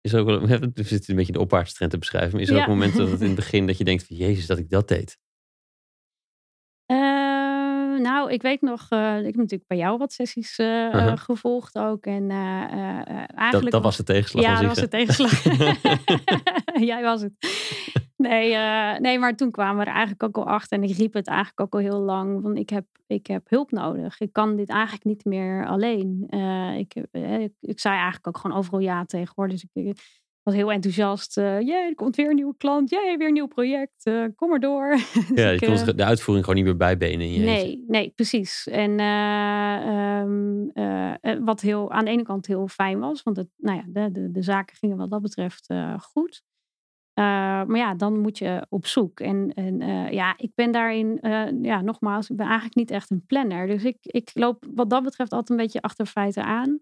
[0.00, 0.40] Is er ook wel,
[0.74, 2.32] we zitten een beetje de opwaartse trend te beschrijven.
[2.32, 2.62] Maar is er Ja.
[2.62, 4.88] ook momenten dat het in het begin dat je denkt van Jezus dat ik dat
[4.88, 5.18] deed?
[8.14, 11.16] Nou, ik weet nog, eh, ik heb natuurlijk bij jou wat sessies eh, eh, Uh-huh.
[11.16, 12.06] gevolgd ook.
[12.06, 14.44] En Dat, eigenlijk dat was de tegenslag.
[14.44, 15.44] Ja, dat was de tegenslag.
[16.92, 17.32] Jij was het.
[18.16, 18.56] Nee,
[19.00, 20.78] nee, maar toen kwamen we er eigenlijk ook al achter.
[20.78, 22.42] En ik riep het eigenlijk ook al heel lang.
[22.42, 24.20] Want ik heb, ik heb hulp nodig.
[24.20, 26.26] Ik kan dit eigenlijk niet meer alleen.
[26.78, 29.48] Ik, ik, ik zei eigenlijk ook gewoon overal ja tegen hoor.
[29.48, 29.96] Dus ik
[30.44, 31.36] was heel enthousiast.
[31.38, 32.90] eh jee, er komt weer een nieuwe klant.
[32.90, 34.04] Jee, weer een nieuw project.
[34.06, 34.88] eh, kom maar door.
[35.14, 37.66] Dus Ja, je ik, kon eh, de uitvoering gewoon niet meer bijbenen in je eentje.
[37.66, 38.66] Nee, nee, precies.
[38.66, 39.74] En eh,
[40.20, 43.76] ehm, eh, eh, wat heel, aan de ene kant heel fijn was, want het, nou
[43.76, 45.66] ja, de, de, de zaken gingen wat dat betreft
[46.00, 46.42] goed.
[47.14, 49.20] Maar ja, dan moet je op zoek.
[49.20, 49.78] En, en
[50.12, 51.18] ja, ik ben daarin,
[51.62, 53.66] ja, nogmaals, ik ben eigenlijk niet echt een planner.
[53.66, 56.80] Dus ik, ik loop wat dat betreft altijd een beetje achter feiten aan.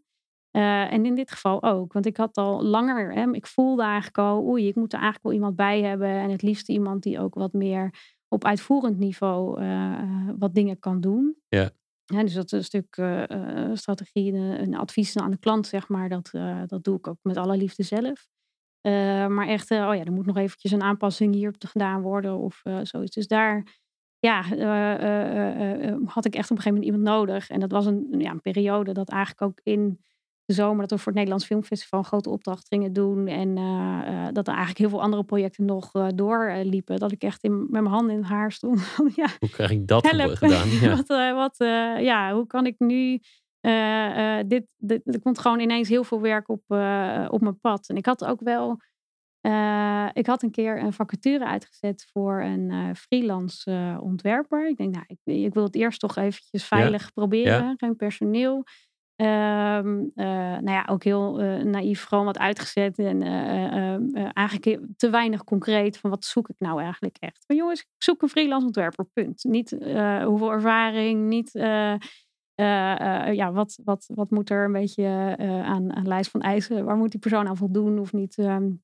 [0.53, 1.93] Eh, en in dit geval ook.
[1.93, 5.25] Want ik had al langer, hè, ik voelde eigenlijk al, oei, ik moet er eigenlijk
[5.25, 6.09] wel iemand bij hebben.
[6.09, 7.95] En het liefst iemand die ook wat meer
[8.29, 11.37] op uitvoerend niveau eh, wat dingen kan doen.
[11.49, 11.71] Ja.
[12.05, 16.09] Ja, dus dat is een stuk uh, strategie en advies aan de klant, zeg maar.
[16.09, 16.31] Dat,
[16.67, 18.29] dat doe ik ook met alle liefde zelf.
[19.29, 23.15] maar echt, oh ja, er moet nog eventjes een aanpassing hier gedaan worden of zoiets.
[23.15, 23.81] Dus daar
[24.19, 24.43] ja,
[26.05, 27.49] had ik echt op een gegeven moment iemand nodig.
[27.49, 30.01] En dat was een, ja, een periode dat eigenlijk ook in
[30.53, 33.27] zomer dat we voor het Nederlands Filmfestival een grote opdracht gingen doen.
[33.27, 36.99] En uh, dat er eigenlijk heel veel andere projecten nog uh, doorliepen.
[36.99, 38.81] dat ik echt in, met mijn handen in het haar stond.
[39.15, 40.35] ja, hoe krijg ik dat help.
[40.35, 40.69] gedaan?
[40.81, 40.97] Ja.
[40.97, 41.57] wat, wat
[42.03, 43.21] ja, hoe kan ik nu...
[44.47, 46.63] dit, dit, er komt gewoon ineens heel veel werk op,
[47.29, 47.89] op mijn pad.
[47.89, 48.81] En ik had ook wel...
[50.13, 54.69] ik had een keer een vacature uitgezet voor een freelance ontwerper.
[54.69, 57.75] Ik denk, nou, ik, ik, wil het eerst toch eventjes veilig proberen.
[57.77, 58.65] Geen personeel.
[59.23, 62.99] Um, nou ja, ook heel uh, naïef, gewoon wat uitgezet.
[62.99, 67.45] En uh, eigenlijk te weinig concreet van wat zoek ik nou eigenlijk echt.
[67.47, 69.45] Van jongens, ik zoek een freelance ontwerper, punt.
[69.45, 69.71] Niet
[70.25, 71.99] hoeveel ervaring, niet ja,
[73.53, 77.21] wat, wat, wat moet er een beetje aan, aan lijst van eisen, waar moet die
[77.21, 78.39] persoon aan voldoen of niet.
[78.39, 78.83] Um,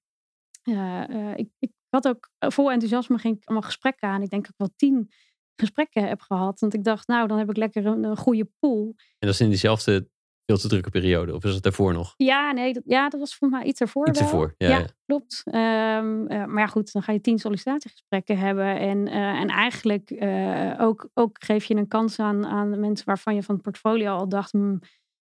[1.35, 4.23] ik, ik had ook vol enthousiasme ging ik allemaal gesprekken aan.
[4.23, 5.11] Ik denk ook wel tien
[5.57, 6.61] gesprekken heb gehad.
[6.61, 8.95] Want ik dacht, nou, dan heb ik lekker een, een goede pool.
[8.97, 10.09] En dat is in diezelfde
[10.49, 11.35] veel te drukke periode?
[11.35, 12.15] Of is het daarvoor nog?
[12.17, 14.09] Ja, nee, dat, ja, dat was volgens mij iets ervoor.
[14.09, 14.69] Iets ervoor, ja.
[14.69, 15.43] ja, klopt.
[15.47, 15.53] Um,
[16.27, 18.79] maar ja, goed, dan ga je tien sollicitatiegesprekken hebben.
[18.79, 23.35] En, uh, en eigenlijk uh, ook, ook geef je een kans aan, aan mensen waarvan
[23.35, 24.77] je van het portfolio al dacht, hm,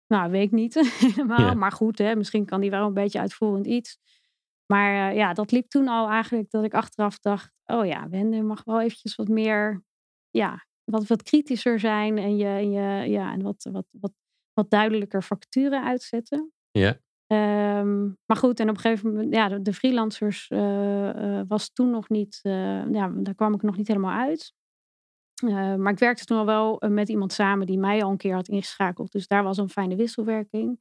[0.07, 1.55] nou, weet ik niet helemaal.
[1.55, 3.99] Maar goed, hè, misschien kan die wel een beetje uitvoerend iets.
[4.67, 8.65] Maar ja, dat liep toen al eigenlijk dat ik achteraf dacht, oh ja, Wende mag
[8.65, 9.85] wel eventjes wat meer,
[10.31, 14.13] ja, wat, wat kritischer zijn en je, en je ja, en wat, wat, wat
[14.57, 16.53] wat duidelijker facturen uitzetten.
[16.71, 17.01] Ja.
[17.81, 21.91] Um, maar goed, en op een gegeven moment, ja, de, freelancers uh, uh, was toen
[21.91, 24.53] nog niet, uh, ja, daar kwam ik nog niet helemaal uit.
[25.79, 28.49] maar ik werkte toen al wel met iemand samen die mij al een keer had
[28.49, 29.13] ingeschakeld.
[29.13, 30.79] Dus daar was een fijne wisselwerking.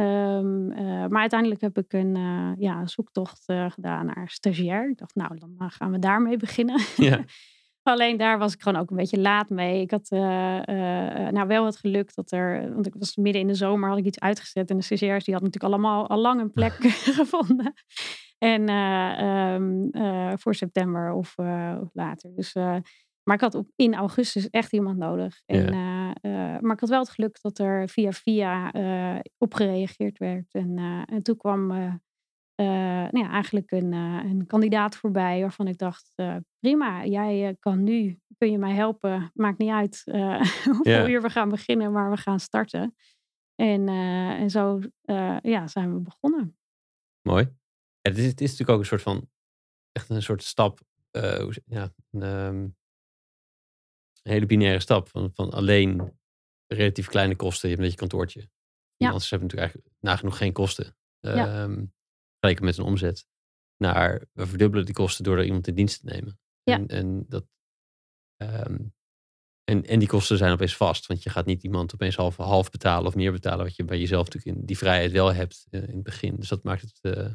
[0.00, 0.66] Um,
[1.08, 2.14] maar uiteindelijk heb ik een
[2.58, 4.90] ja, zoektocht gedaan naar stagiair.
[4.90, 6.80] Ik dacht, nou, dan gaan we daarmee beginnen.
[6.96, 7.24] Ja.
[7.84, 9.80] Alleen daar was ik gewoon ook een beetje laat mee.
[9.80, 13.46] Ik had uh, uh, nou wel het geluk dat er, want ik was midden in
[13.46, 14.70] de zomer, had ik iets uitgezet.
[14.70, 16.72] En de stagiairs die hadden natuurlijk allemaal al lang een plek
[17.20, 17.74] gevonden.
[18.38, 19.90] En uh, um,
[20.38, 21.34] voor september of,
[21.80, 22.34] of later.
[22.34, 22.54] Dus,
[23.22, 25.42] maar ik had op, in augustus echt iemand nodig.
[25.46, 25.68] En,
[26.60, 28.72] maar ik had wel het geluk dat er via via
[29.38, 30.54] op gereageerd werd.
[30.54, 31.72] En, en toen kwam
[32.56, 37.56] uh, nou ja, eigenlijk een, uh, een kandidaat voorbij waarvan ik dacht, uh, prima, jij
[37.60, 40.02] kan nu, kun je mij helpen, maakt niet uit
[40.76, 42.94] hoeveel uur we gaan beginnen, maar we gaan starten.
[43.54, 43.88] En,
[44.38, 44.80] en zo
[45.42, 46.58] ja, zijn we begonnen.
[47.22, 47.48] Mooi.
[48.02, 49.30] het, is, het is natuurlijk ook een soort van,
[49.92, 50.80] echt een soort stap,
[51.64, 52.76] ja, een, um,
[54.22, 56.18] een, hele binaire stap van, van alleen
[56.66, 58.48] relatief kleine kosten, je hebt net je kantoortje.
[58.96, 59.08] Ja.
[59.08, 60.96] Anders hebben natuurlijk eigenlijk nagenoeg geen kosten.
[61.20, 61.62] Ja.
[61.62, 61.92] Um,
[62.44, 63.26] vergeleken met een omzet,
[63.76, 66.38] naar we verdubbelen die kosten door er iemand in dienst te nemen.
[66.62, 66.74] Ja.
[66.74, 67.46] En, en, dat,
[68.42, 68.94] um,
[69.64, 72.70] en, en die kosten zijn opeens vast, want je gaat niet iemand opeens half, half
[72.70, 75.82] betalen of meer betalen, wat je bij jezelf natuurlijk in die vrijheid wel hebt uh,
[75.82, 76.36] in het begin.
[76.36, 77.32] Dus dat maakt het uh,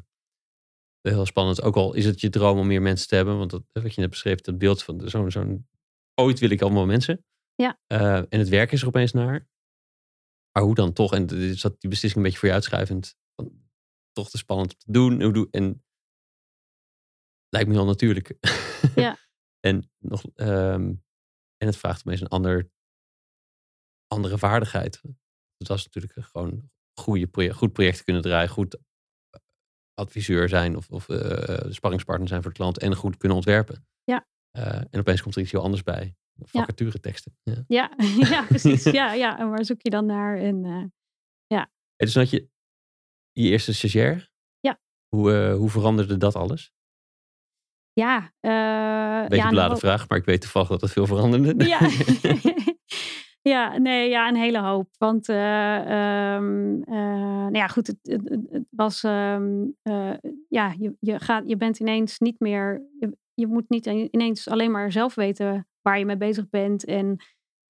[1.02, 1.62] heel spannend.
[1.62, 4.02] Ook al is het je droom om meer mensen te hebben, want dat, wat je
[4.02, 5.68] net beschreef, dat beeld van zo'n, zo'n
[6.16, 7.26] ooit wil ik allemaal mensen.
[7.56, 7.80] Ja.
[7.88, 9.48] Uh, en het werk is er opeens naar.
[10.52, 11.14] Maar hoe dan toch?
[11.14, 13.18] En is dat die beslissing een beetje voor je uitschuivend?
[14.20, 14.92] Toch te spannend om te
[15.32, 15.48] doen.
[15.52, 15.84] En
[17.50, 18.38] lijkt me heel natuurlijk.
[18.96, 19.18] Ja.
[19.70, 21.04] en, nog, um,
[21.58, 22.70] en het vraagt opeens een ander,
[24.08, 25.02] andere vaardigheid.
[25.58, 28.82] Het was natuurlijk gewoon goede project, goed project kunnen draaien, goed eh,
[29.94, 33.88] adviseur zijn of, of uh, sparringspartner zijn voor de klant en goed kunnen ontwerpen.
[34.04, 34.28] Ja.
[34.58, 36.16] Uh, en opeens komt er iets heel anders bij.
[36.42, 37.38] Vacature teksten.
[37.44, 37.64] Ja.
[37.68, 37.94] Ja.
[38.36, 38.84] ja, precies.
[39.00, 40.38] ja, ja, en waar zoek je dan naar?
[40.38, 40.86] En, uh,
[41.48, 41.72] ja.
[41.96, 42.50] Dus dat je
[43.44, 44.30] je eerste stagiair.
[44.60, 44.80] Ja.
[45.08, 46.74] Hoe, uh, hoe veranderde dat alles?
[47.94, 48.18] Ja.
[48.42, 51.66] Uh, Beetje ja, beladen vraag, maar ik weet toevallig dat het veel veranderde.
[51.66, 51.80] Ja.
[53.54, 54.90] ja, nee, ja, een hele hoop.
[54.98, 59.76] Want, uh, um, nou ja, goed, het, het, het was, um,
[60.48, 64.72] ja, je, je, gaat, je bent ineens niet meer, je, je moet niet ineens alleen
[64.72, 67.18] maar zelf weten waar je mee bezig bent en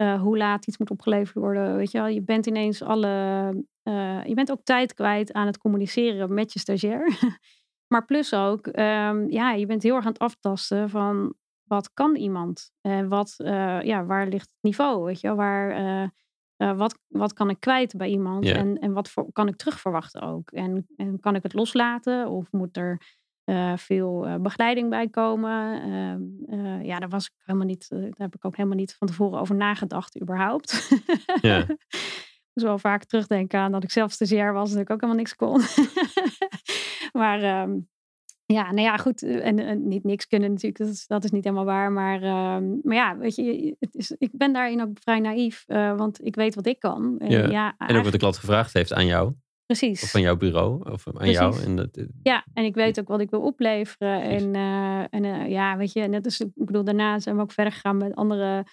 [0.04, 1.76] hoe laat iets moet opgeleverd worden.
[1.76, 3.54] Weet je wel, je bent ineens alle
[3.90, 7.38] uh, je bent ook tijd kwijt aan het communiceren met je stagiair.
[7.94, 11.34] maar plus ook, um, ja, je bent heel erg aan het aftasten van
[11.64, 12.72] wat kan iemand?
[12.82, 15.04] En wat, uh, ja, waar ligt het niveau?
[15.06, 15.80] Weet je, waar,
[16.58, 18.46] uh, wat, wat kan ik kwijt bij iemand?
[18.46, 20.52] En, en wat voor, kan ik terugverwachten ook?
[20.52, 22.28] En, en kan ik het loslaten?
[22.28, 23.02] Of moet er
[23.76, 25.82] veel begeleiding bij komen.
[25.82, 29.40] Ehm, ja, daar was ik helemaal niet, daar heb ik ook helemaal niet van tevoren
[29.40, 30.90] over nagedacht, überhaupt.
[31.42, 31.66] Ja.
[32.54, 35.36] dus wel vaak terugdenken aan dat ik zelf stagiair was en ik ook helemaal niks
[35.36, 35.62] kon.
[37.22, 37.78] maar ehm,
[38.46, 39.24] ja, nou ja, goed.
[39.24, 41.92] En, niet niks kunnen natuurlijk, dat is, dat is niet helemaal waar.
[41.92, 46.26] Maar, ehm, maar ja, weet je, het is, ik ben daarin ook vrij naïef, want
[46.26, 47.20] ik weet wat ik kan.
[47.20, 47.48] En, ja.
[47.50, 49.34] ja en ook wat de klant gevraagd heeft aan jou.
[49.70, 50.04] Precies.
[50.04, 51.64] Of van jouw bureau, of aan jou.
[51.64, 54.22] En dat, ja, en ik weet ook wat ik wil opleveren.
[54.22, 57.52] En, uh, en uh, ja, weet je, net als, ik bedoel, daarna zijn we ook
[57.52, 58.66] verder gegaan met andere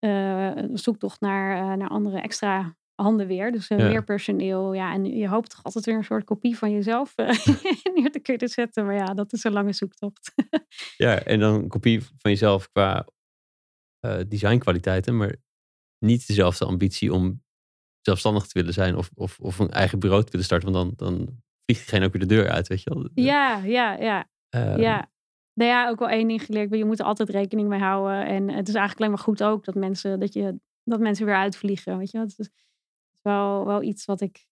[0.00, 3.52] uh, zoektocht naar, naar andere extra handen weer.
[3.52, 3.76] Dus ja.
[3.76, 4.72] meer personeel.
[4.72, 7.14] Ja, en je hoopt toch altijd weer een soort kopie van jezelf
[7.94, 8.86] neer te kunnen zetten.
[8.86, 10.34] Maar ja, dat is een lange zoektocht.
[10.96, 13.06] ja, en dan een kopie van jezelf qua
[14.28, 15.36] designkwaliteiten, maar
[15.98, 17.42] niet dezelfde ambitie om
[18.02, 20.72] zelfstandig te willen zijn of, of, of een eigen bureau te willen starten.
[20.72, 21.16] Want dan, dan
[21.64, 23.08] vliegt diegene ook weer de deur uit, weet je wel.
[23.14, 24.28] Ja, ja, ja.
[24.54, 25.10] Uh, ja.
[25.54, 26.74] Nou ja, ook wel één ding geleerd.
[26.74, 28.26] Je moet er altijd rekening mee houden.
[28.26, 31.34] En het is eigenlijk alleen maar goed ook dat mensen, dat je, dat mensen weer
[31.34, 31.98] uitvliegen.
[31.98, 32.26] Weet je wel.
[32.26, 32.50] Het is,
[33.22, 34.46] wel, wel iets wat ik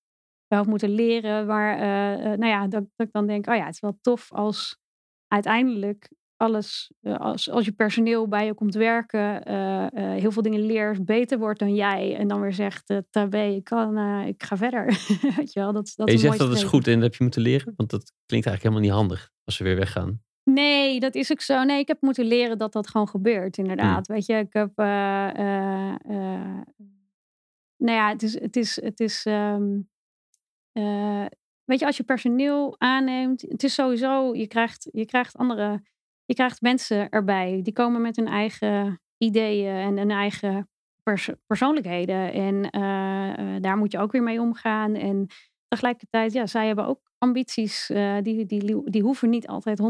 [0.47, 1.47] wel heb moeten leren.
[1.47, 4.33] Maar uh, nou ja, dat, dat ik dan denk, oh ja, het is wel tof
[4.33, 4.79] als
[5.27, 6.11] uiteindelijk
[6.41, 10.67] alles, eh, als, als je personeel bij je komt werken, uh, uh, heel veel dingen
[10.67, 12.17] leert, beter wordt dan jij.
[12.17, 14.85] En dan weer zegt, uh, tabé, ik, kan, ik ga verder.
[15.37, 17.43] Weet je wel, dat, dat je zegt dat is goed en dat heb je moeten
[17.43, 17.73] leren?
[17.77, 20.23] Want dat klinkt eigenlijk helemaal niet handig als ze weer weggaan.
[20.45, 21.63] Nee, dat is ook zo.
[21.63, 24.07] Nee, ik heb moeten leren dat dat gewoon gebeurt, inderdaad.
[24.07, 24.17] Hmm.
[24.17, 24.77] Weet je, ik heb...
[27.77, 28.41] nou ja, het is...
[28.41, 29.89] Het is, het is um,
[31.65, 35.83] weet je, als je personeel aanneemt, het is sowieso, je krijgt, je krijgt andere
[36.31, 37.61] je krijgt mensen erbij.
[37.63, 40.69] Die komen met hun eigen ideeën en hun eigen
[41.47, 42.33] persoonlijkheden.
[42.33, 44.95] En uh, daar moet je ook weer mee omgaan.
[44.95, 45.27] En
[45.69, 47.91] tegelijkertijd, ja, zij hebben ook ambities.
[47.91, 49.85] Uh, die, die, die hoeven niet altijd 100%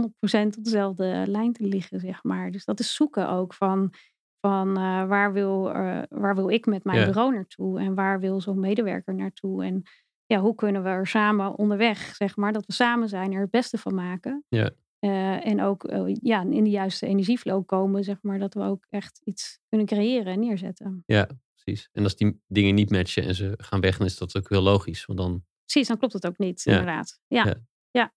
[0.59, 2.50] op dezelfde lijn te liggen, zeg maar.
[2.50, 3.92] Dus dat is zoeken ook van,
[4.40, 4.74] van
[5.09, 5.62] waar, wil,
[6.09, 7.81] waar wil ik met mijn bureau naartoe?
[7.81, 9.64] En waar wil zo'n medewerker naartoe?
[9.64, 9.83] En
[10.26, 13.50] ja, hoe kunnen we er samen onderweg, zeg maar, dat we samen zijn, er het
[13.50, 14.44] beste van maken.
[14.48, 14.70] Ja.
[15.01, 18.87] Uh, en ook uh, ja, in de juiste energieflow komen, zeg maar, dat we ook
[18.89, 21.03] echt iets kunnen creëren en neerzetten.
[21.07, 21.89] Ja, precies.
[21.93, 24.63] En als die dingen niet matchen en ze gaan weg, dan is dat ook heel
[24.63, 25.05] logisch.
[25.05, 25.45] Want dan...
[25.65, 26.73] Precies, dan klopt het ook niet, ja.
[26.73, 27.21] inderdaad.
[27.27, 27.45] Ja.
[27.45, 27.55] ja.
[27.91, 28.15] ja.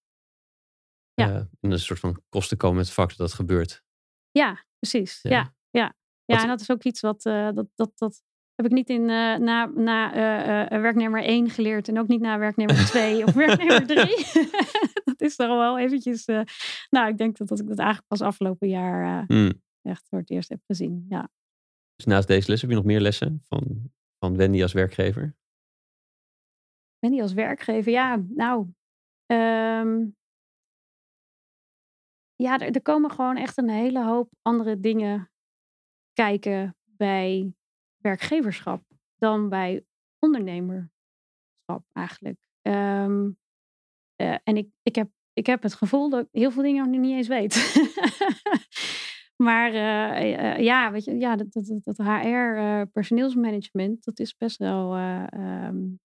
[1.14, 1.30] ja.
[1.30, 3.84] Uh, en een soort van kosten komen met het fakt dat dat gebeurt.
[4.32, 5.20] Ja, precies.
[5.22, 5.96] Ja, ja.
[6.26, 6.42] ja.
[6.42, 8.24] en dat is ook iets wat dat, dat, dat
[8.56, 12.22] heb ik niet in, uh, na, na uh, uh, werknemer 1 geleerd en ook niet
[12.22, 14.06] na werknemer 2 of werknemer 3.
[15.18, 16.26] dat is toch wel eventjes.
[16.90, 19.62] nou, ik denk dat, dat ik dat eigenlijk pas afgelopen jaar mm.
[19.82, 21.06] echt voor het eerst heb gezien.
[21.10, 21.30] Ja.
[21.96, 25.36] Dus naast deze les heb je nog meer lessen van, van Wendy als werkgever?
[27.00, 28.68] Wendy als werkgever, ja, nou.
[29.26, 30.16] Um,
[32.36, 35.32] ja, er, er komen gewoon echt een hele hoop andere dingen
[36.14, 37.54] kijken bij
[37.98, 38.84] werkgeverschap
[39.16, 39.86] dan bij
[40.20, 42.40] ondernemerschap eigenlijk.
[42.62, 43.38] Um,
[44.18, 47.02] uh, en ik, ik, heb, ik heb het gevoel dat ik heel veel dingen nog
[47.02, 47.84] niet eens weet.
[49.48, 54.58] maar uh, uh, ja, weet je, ja, dat, dat, dat HR, personeelsmanagement, dat is best
[54.58, 56.00] wel, um,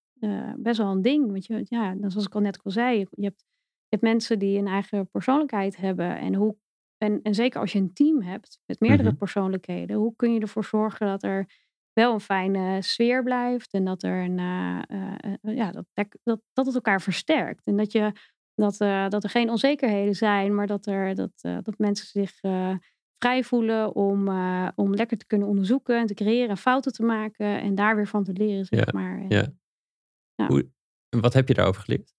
[0.57, 1.31] best wel een ding.
[1.31, 3.45] Want je, ja, zoals ik al net al zei, je hebt,
[3.79, 6.19] je hebt mensen die een eigen persoonlijkheid hebben.
[6.19, 6.57] En hoe
[6.99, 9.19] en, en zeker als je een team hebt met meerdere mm -hmm.
[9.19, 11.47] persoonlijkheden, hoe kun je ervoor zorgen dat er
[11.99, 13.73] wel een fijne sfeer blijft.
[13.73, 14.83] En dat er een, uh,
[15.43, 15.85] uh, ja, dat,
[16.23, 17.67] dat, dat het elkaar versterkt.
[17.67, 18.13] En dat, je,
[18.55, 18.77] dat,
[19.11, 22.39] dat er geen onzekerheden zijn, maar dat, er, dat, dat mensen zich
[23.19, 24.29] vrij voelen om,
[24.75, 28.09] om lekker te kunnen onderzoeken en te creëren en fouten te maken en daar weer
[28.09, 29.21] van te leren, zeg ja, maar.
[29.21, 29.59] En,
[30.35, 30.47] ja.
[30.47, 30.71] Hoe,
[31.09, 32.15] wat heb je daarover geleerd?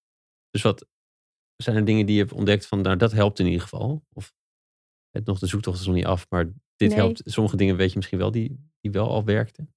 [0.50, 0.88] Dus wat
[1.56, 4.06] zijn er dingen die je hebt ontdekt van, nou dat helpt in ieder geval?
[4.14, 4.34] Of
[5.10, 6.98] het nog de zoektocht is nog niet af, maar dit nee.
[6.98, 7.22] helpt.
[7.26, 9.74] Sommige dingen weet je misschien wel die, die wel al werkten?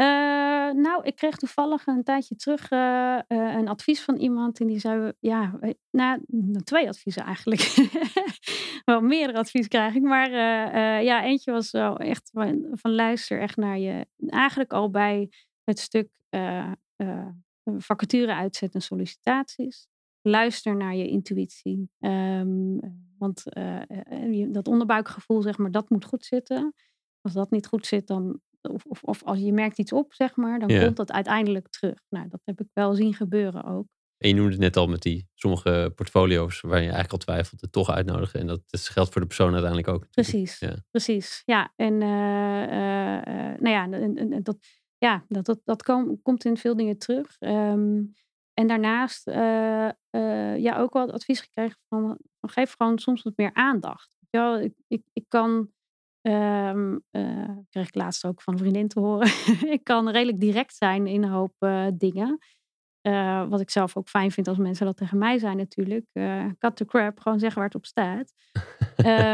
[0.00, 4.60] Uh, nou, ik kreeg toevallig een tijdje terug uh, uh, een advies van iemand.
[4.60, 5.58] En die zei, ja,
[5.90, 6.22] nou,
[6.64, 7.60] twee adviezen eigenlijk.
[8.84, 10.02] wel meerdere adviezen krijg ik.
[10.02, 10.30] Maar
[11.02, 12.30] ja, eentje was wel echt
[12.72, 14.06] van, luister echt naar je.
[14.26, 15.30] Eigenlijk al bij
[15.64, 16.08] het stuk
[17.78, 19.86] vacature uitzetten en sollicitaties.
[20.22, 21.90] Luister naar je intuïtie.
[22.00, 22.80] Um,
[23.18, 23.44] want
[24.48, 26.74] dat onderbuikgevoel, zeg maar, dat moet goed zitten.
[27.28, 30.36] Als dat niet goed zit, dan, of, of, of als je merkt iets op, zeg
[30.36, 31.98] maar, dan komt dat uiteindelijk terug.
[32.08, 33.86] Nou, dat heb ik wel zien gebeuren ook.
[34.18, 37.60] En je noemde het net al met die sommige portfolio's waar je eigenlijk al twijfelt,
[37.60, 38.40] het toch uitnodigen.
[38.40, 40.10] En dat, geldt voor de persoon uiteindelijk ook.
[40.10, 40.76] Precies, ja.
[40.90, 41.42] precies.
[41.44, 43.86] Ja, en uh, uh, nou ja,
[44.40, 44.58] dat,
[44.98, 45.82] ja, dat, dat, dat
[46.22, 47.36] komt in veel dingen terug.
[47.38, 48.12] Um,
[48.54, 49.24] en daarnaast
[50.56, 54.16] ja, ook wel het advies gekregen van, van geef gewoon soms wat meer aandacht.
[54.30, 55.70] Ja, ik, ik, ik kan,
[56.22, 57.02] um,
[57.70, 59.28] kreeg ik laatst ook van een vriendin te horen,
[59.76, 61.54] ik kan redelijk direct zijn in een hoop
[61.94, 62.38] dingen.
[63.02, 66.06] Uh, wat ik zelf ook fijn vind als mensen dat tegen mij zijn natuurlijk.
[66.58, 68.32] Cut the crap, gewoon zeggen waar het op staat.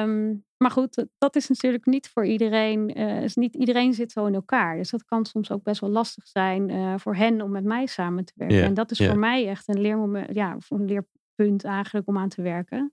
[0.02, 2.88] um, maar goed, dat is natuurlijk niet voor iedereen.
[3.22, 4.76] Is niet iedereen zit zo in elkaar.
[4.76, 8.24] Dus dat kan soms ook best wel lastig zijn voor hen om met mij samen
[8.24, 8.56] te werken.
[8.56, 9.10] Yeah, en dat is yeah.
[9.10, 12.92] voor mij echt een leermoment, ja, een leerpunt eigenlijk om aan te werken.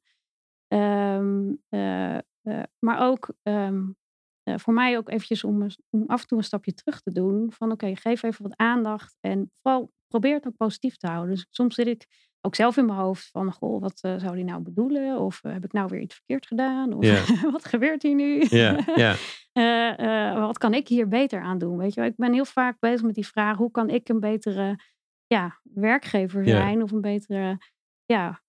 [0.67, 1.62] Um,
[2.80, 3.95] maar ook um,
[4.43, 7.51] voor mij ook eventjes om, om af en toe een stapje terug te doen.
[7.51, 9.17] Van oké, okay, geef even wat aandacht.
[9.19, 11.36] En vooral probeer het ook positief te houden.
[11.36, 12.06] Dus soms zit ik
[12.41, 15.19] ook zelf in mijn hoofd van, goh, wat uh, zou die nou bedoelen?
[15.19, 16.93] Of uh, heb ik nou weer iets verkeerd gedaan?
[16.93, 17.41] Of yeah.
[17.51, 18.45] wat gebeurt hier nu?
[18.49, 20.34] Yeah, yeah.
[20.34, 21.77] uh, wat kan ik hier beter aan doen?
[21.77, 24.80] Weet je, ik ben heel vaak bezig met die vraag, hoe kan ik een betere
[25.27, 26.84] ja, werkgever zijn?
[26.84, 27.58] Of een betere,
[28.06, 28.41] ja,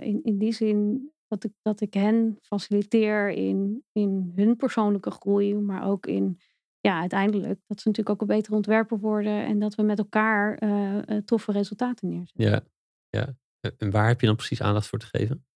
[0.00, 5.54] in, in die zin dat ik, dat ik hen faciliteer in, in hun persoonlijke groei,
[5.54, 6.40] maar ook in
[6.80, 10.62] ja, uiteindelijk dat ze natuurlijk ook een betere ontwerper worden en dat we met elkaar
[10.62, 12.44] uh, toffe resultaten neerzetten.
[12.44, 12.62] Ja,
[13.08, 13.34] ja.
[13.78, 15.46] En waar heb je dan precies aandacht voor te geven?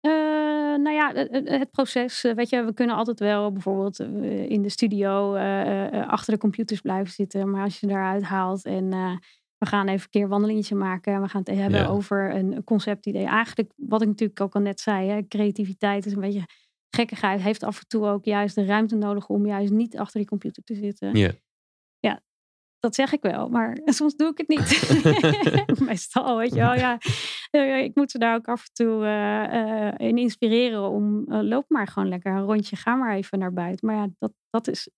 [0.00, 0.12] Uh,
[0.82, 2.22] nou ja, het, het, proces.
[2.22, 3.98] Weet je, we kunnen altijd wel bijvoorbeeld
[4.48, 5.34] in de studio
[5.90, 7.50] achter de computers blijven zitten.
[7.50, 8.92] Maar als je eruit haalt en
[9.58, 11.22] we gaan even een keer een wandelingetje maken.
[11.22, 11.86] We gaan het hebben ja.
[11.86, 13.24] over een conceptidee.
[13.26, 16.46] Eigenlijk, wat ik natuurlijk ook al net zei, hè, creativiteit is een beetje
[16.90, 20.28] gekkigheid heeft af en toe ook juist de ruimte nodig om juist niet achter die
[20.28, 21.16] computer te zitten.
[21.16, 21.32] Ja.
[21.98, 22.22] Ja,
[22.78, 25.80] dat zeg ik wel, maar soms doe ik het niet.
[25.88, 26.74] Meestal, weet je wel.
[26.74, 26.98] Ja,
[27.78, 31.64] ik moet ze daar ook af en toe uh, uh, in inspireren om uh, loop
[31.68, 33.86] maar gewoon lekker een rondje, ga maar even naar buiten.
[33.86, 34.90] Maar ja, dat, dat is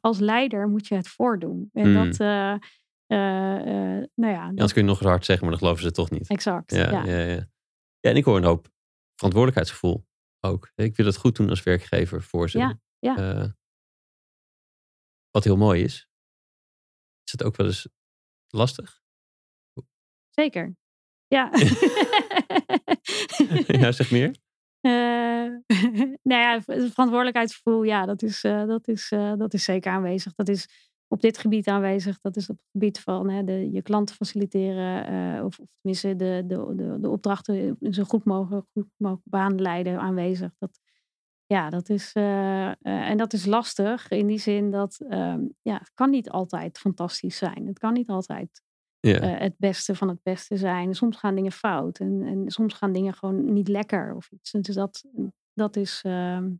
[0.00, 1.70] als leider moet je het voordoen.
[1.72, 1.94] En Mm.
[1.94, 2.18] dat,
[4.14, 4.46] nou ja.
[4.46, 6.28] Anders kun je nog eens hard zeggen, maar dan geloven ze het toch niet.
[6.28, 6.70] Exact.
[6.70, 7.04] Ja, ja.
[7.04, 7.48] ja.
[8.00, 8.68] Ja, en ik hoor een hoop
[9.14, 10.06] verantwoordelijkheidsgevoel
[10.40, 10.70] ook.
[10.74, 12.58] Ik wil het goed doen als werkgever voor ze.
[12.58, 13.18] Ja, ja.
[13.18, 13.48] Uh,
[15.30, 16.08] wat heel mooi is.
[17.24, 17.88] Is het ook wel eens
[18.48, 19.00] lastig?
[20.28, 20.76] Zeker.
[21.26, 21.50] Ja.
[23.80, 24.36] ja, zeg meer.
[24.80, 24.92] Uh,
[26.30, 30.34] nou ja, verantwoordelijkheidsgevoel, ja, dat is, uh, dat, is, dat is zeker aanwezig.
[30.34, 32.20] Dat is op dit gebied aanwezig.
[32.20, 35.44] Dat is op het gebied van hè, de, je klanten faciliteren.
[35.44, 39.98] of, of tenminste de, de, de, de opdrachten zo goed mogelijk, goed mogelijk baan leiden
[40.00, 40.50] aanwezig.
[40.58, 40.80] Dat,
[41.46, 46.10] ja, dat is, en dat is lastig in die zin dat um, ja, het kan
[46.10, 47.66] niet altijd fantastisch zijn.
[47.66, 48.62] Het kan niet altijd
[49.00, 50.94] het beste van het beste zijn.
[50.94, 54.50] Soms gaan dingen fout en, en soms gaan dingen gewoon niet lekker of iets.
[54.50, 55.04] Dus dat,
[55.54, 56.00] dat is.
[56.02, 56.50] ehm,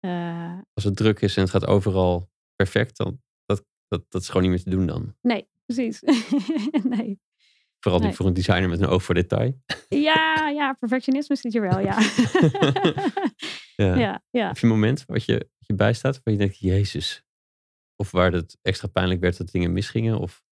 [0.00, 3.20] eh, Als het druk is en het gaat overal perfect, dan
[3.88, 5.14] dat, dat, is gewoon niet meer te doen dan.
[5.22, 6.00] nee, precies.
[6.96, 7.20] nee.
[7.80, 8.08] Vooral Nee.
[8.08, 9.62] niet voor een designer met een oog voor detail.
[9.88, 11.98] Ja, ja, perfectionisme zit hier wel, ja.
[13.76, 13.94] Ja.
[13.96, 14.46] ja, ja.
[14.46, 17.24] Heb je een moment wat je, wat je bijstaat waar je denkt, jezus.
[17.96, 20.18] Of waar het extra pijnlijk werd dat dingen misgingen?
[20.18, 20.42] Of,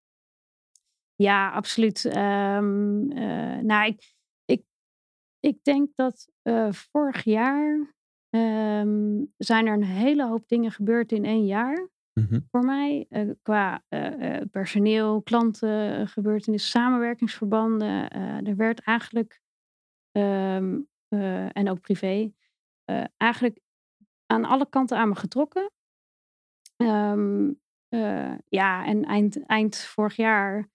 [1.15, 2.05] Ja, absoluut.
[2.05, 4.63] Ehm, eh, nou, ik, ik,
[5.41, 7.95] ik denk dat eh, vorig jaar
[8.31, 11.89] ehm, zijn er een hele hoop dingen gebeurd in één jaar.
[12.21, 12.41] Mhm.
[12.51, 18.11] Voor mij, eh, qua eh, eh, personeel, klanten, gebeurtenissen, samenwerkingsverbanden.
[18.47, 19.41] Er werd eigenlijk,
[20.13, 22.33] ehm, eh, en ook privé,
[23.17, 23.61] eigenlijk
[24.27, 25.71] aan alle kanten aan me getrokken.
[26.77, 27.53] Ehm,
[27.89, 30.69] eh, ja, en eind, eind vorig jaar.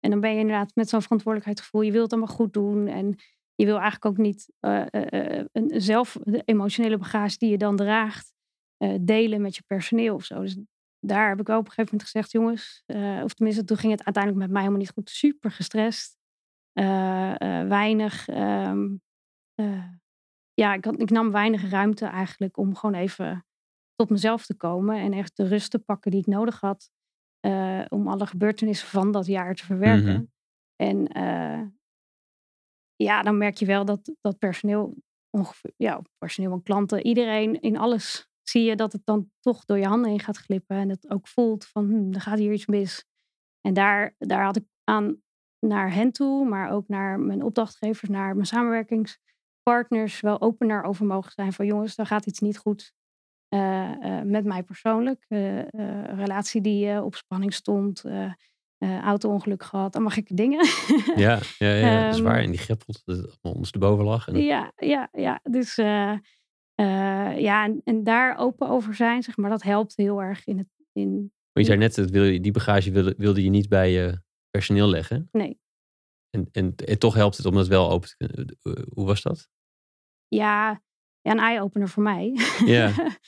[0.00, 1.80] En dan ben je inderdaad met zo'n verantwoordelijkheidsgevoel.
[1.82, 2.86] Je wilt het allemaal goed doen.
[2.86, 3.16] En
[3.54, 8.32] je wil eigenlijk ook niet een, zelf de emotionele bagage die je dan draagt,
[9.00, 10.40] delen met je personeel of zo.
[10.40, 10.56] Dus
[11.06, 13.92] daar heb ik wel op een gegeven moment gezegd, jongens, eh, of tenminste, toen ging
[13.92, 15.10] het uiteindelijk met mij helemaal niet goed.
[15.10, 16.16] Super gestrest.
[16.72, 18.28] eh, eh, weinig.
[18.28, 18.88] ehm,
[19.54, 19.88] eh,
[20.54, 23.46] ja, ik, had, ik nam weinig ruimte eigenlijk om gewoon even
[23.94, 26.90] tot mezelf te komen en echt de rust te pakken die ik nodig had.
[27.88, 30.12] om alle gebeurtenissen van dat jaar te verwerken.
[30.12, 30.24] Mhm.
[30.76, 31.08] En
[32.96, 34.94] ja, dan merk je wel dat, dat personeel,
[35.30, 39.78] ongeveer, ja, personeel en klanten, iedereen in alles zie je dat het dan toch door
[39.78, 40.76] je handen heen gaat glippen.
[40.76, 43.04] En het ook voelt van, hm, er gaat hier iets mis.
[43.60, 45.22] En daar, daar had ik aan
[45.66, 51.32] naar hen toe, maar ook naar mijn opdrachtgevers, naar mijn samenwerkingspartners, wel opener over mogen
[51.32, 52.92] zijn van jongens, daar gaat iets niet goed.
[53.48, 55.24] eh, eh, met mij persoonlijk.
[55.28, 55.62] eh,
[56.04, 58.04] relatie die op spanning stond.
[59.02, 59.94] auto-ongeluk gehad.
[59.94, 60.66] Allemaal gekke dingen.
[61.16, 62.38] Ja, ja, ja, dat is Ehm, waar.
[62.42, 64.28] En die greppelt dat allemaal ondersteboven lag.
[64.28, 65.40] En, Ja, ja, ja.
[65.42, 65.76] Dus
[66.74, 67.04] eh,
[67.34, 70.58] eh, ja, en, en daar open over zijn, zeg maar, dat helpt heel erg in
[70.58, 70.68] het.
[70.92, 73.92] In, Maar je zei net, dat wil je, die bagage wilde, wilde je niet bij
[73.92, 74.20] je
[74.50, 75.28] personeel leggen.
[75.32, 75.58] nee,
[76.30, 78.56] En, en, en toch helpt het om dat wel open te kunnen.
[78.92, 79.48] Hoe was dat?
[80.28, 80.82] Ja,
[81.20, 82.38] ja een eye-opener voor mij.
[82.64, 82.92] Ja.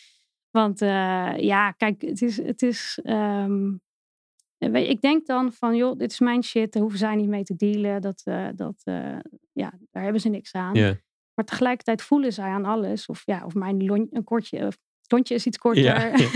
[0.59, 2.37] Want uh, ja, kijk, het is.
[2.37, 3.81] Het is um,
[4.73, 7.57] ik denk dan van, joh, dit is mijn shit, daar hoeven zij niet mee te
[7.57, 8.01] dealen.
[8.01, 8.83] Dat, uh, dat,
[9.53, 10.75] ja, daar hebben ze niks aan.
[10.75, 10.97] Yeah.
[11.37, 13.07] Maar tegelijkertijd voelen zij aan alles.
[13.07, 14.77] Of ja, of mijn lon, een kortje, of
[15.09, 15.83] lontje is iets korter.
[15.83, 16.29] Ja, ja.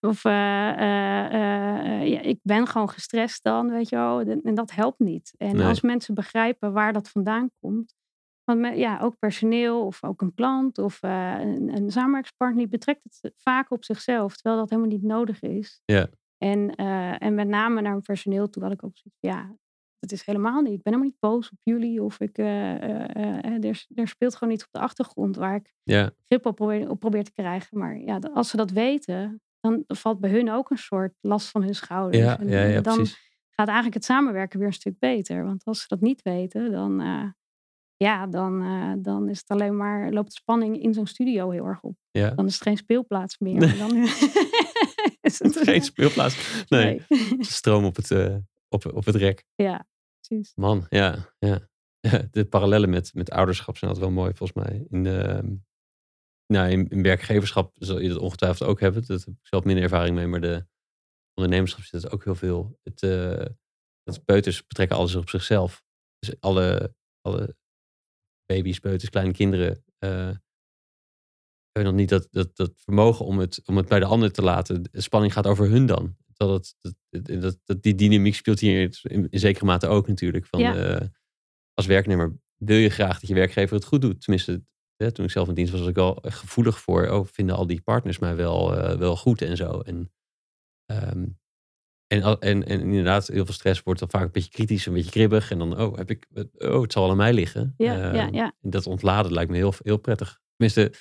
[0.10, 4.20] of ja, ik ben gewoon gestrest dan, weet je wel.
[4.20, 5.34] En dat helpt niet.
[5.36, 5.66] En Nee.
[5.66, 7.94] als mensen begrijpen waar dat vandaan komt.
[8.44, 13.18] Want ja, ook personeel of ook een klant of eh, een, een samenwerkingspartner die betrekt
[13.20, 15.82] het vaak op zichzelf, terwijl dat helemaal niet nodig is.
[15.84, 16.08] Ja.
[16.38, 19.56] En, eh, en met name naar mijn personeel toe had ik ook zoiets ja,
[20.02, 20.72] dat is helemaal niet.
[20.72, 24.34] Ik ben helemaal niet boos op jullie of ik, eh, eh, eh, er, er speelt
[24.34, 27.78] gewoon iets op de achtergrond waar ik Ja, grip op probeer, op probeer te krijgen.
[27.78, 31.62] Maar ja, als ze dat weten, dan valt bij hun ook een soort last van
[31.62, 32.22] hun schouders.
[32.24, 33.18] ja, en, ja, dan precies.
[33.50, 35.44] gaat eigenlijk het samenwerken weer een stuk beter.
[35.44, 37.02] Want als ze dat niet weten, dan,
[37.96, 38.62] ja, dan,
[39.02, 41.96] dan is het alleen maar, loopt de spanning in zo'n studio heel erg op.
[42.10, 42.30] Ja.
[42.30, 43.58] Dan is het geen speelplaats meer.
[43.58, 43.76] Nee.
[43.78, 43.96] Dan
[45.20, 46.64] is het Geen speelplaats.
[46.68, 47.02] Nee,
[47.38, 48.10] stroom op het,
[48.68, 49.44] op, op het rek.
[49.54, 49.86] Ja,
[50.54, 51.70] Man, ja, ja.
[52.30, 54.86] De parallellen met, met ouderschap zijn altijd wel mooi, volgens mij.
[54.90, 55.42] In, de,
[56.46, 59.06] nou, in, in werkgeverschap zal je dat ongetwijfeld ook hebben.
[59.06, 60.66] Dat heb ik zelf minder ervaring mee, maar de
[61.34, 62.78] ondernemerschap zit ook heel veel.
[62.82, 63.46] Het, eh,
[64.02, 65.82] dat peuters betrekken alles op zichzelf.
[66.18, 67.56] Dus alle, alle
[68.46, 70.36] baby's, peuters, kleine kinderen eh,
[71.72, 74.42] hebben nog niet dat, dat, dat vermogen om het, om het bij de ander te
[74.42, 74.82] laten.
[74.82, 76.16] De spanning gaat over hun dan.
[76.36, 76.94] Dat, dat,
[77.40, 80.46] dat, dat, die dynamiek speelt hier in, in zekere mate ook natuurlijk.
[80.46, 80.76] Van, Ja.
[81.00, 81.06] eh,
[81.74, 84.20] als werknemer wil je graag dat je werkgever het goed doet.
[84.20, 84.62] Tenminste,
[84.96, 87.08] hè, toen ik zelf in dienst was, was ik wel gevoelig voor.
[87.08, 89.80] Oh, vinden al die partners mij wel, eh, wel goed en zo.
[89.80, 90.12] En,
[90.86, 91.26] ehm,
[92.06, 95.10] en, en, en inderdaad, heel veel stress wordt dan vaak een beetje kritisch, een beetje
[95.10, 95.50] kribbig.
[95.50, 96.26] En dan, oh, heb ik,
[96.58, 97.74] oh het zal aan mij liggen.
[97.76, 98.54] Ja, ja, Ehm, ja.
[98.60, 100.40] dat ontladen lijkt me heel, heel prettig.
[100.56, 100.98] Tenminste,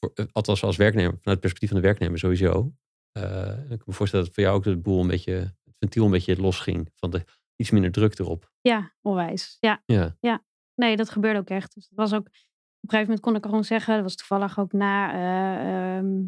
[0.00, 2.74] voor, eh, althans als werknemer, vanuit het perspectief van de werknemer sowieso.
[3.12, 5.32] Eh, ik kan me voorstellen dat voor jou ook de boel een beetje,
[5.64, 6.90] het ventiel een beetje losging.
[6.94, 7.24] Van de,
[7.56, 8.50] iets minder druk erop.
[8.60, 9.56] Ja, onwijs.
[9.60, 9.82] Ja,
[10.20, 10.44] Ja,
[10.74, 11.74] nee, dat gebeurde ook echt.
[11.74, 12.32] Dus dat was ook, op
[12.80, 16.20] een gegeven moment kon ik gewoon zeggen, dat was toevallig ook na, eh, ehm,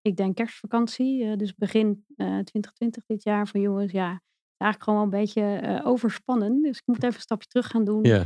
[0.00, 4.22] ik denk kerstvakantie, eh, dus begin eh 2020 dit jaar, van jongens, ja,
[4.56, 6.62] eigenlijk gewoon wel een beetje overspannen.
[6.62, 8.04] Dus ik moet even een stapje terug gaan doen.
[8.04, 8.24] ja,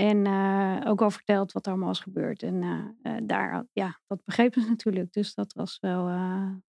[0.00, 2.42] En eh, ook al verteld wat er allemaal was gebeurd.
[2.42, 5.12] En eh, eh, daar, ja, dat begrepen ze natuurlijk.
[5.12, 6.06] Dus dat was wel,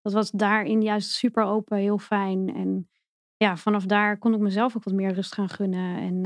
[0.02, 2.56] dat was daarin juist super open, heel fijn.
[2.56, 2.90] En
[3.38, 5.98] ja, vanaf daar kon ik mezelf ook wat meer rust gaan gunnen.
[5.98, 6.26] En,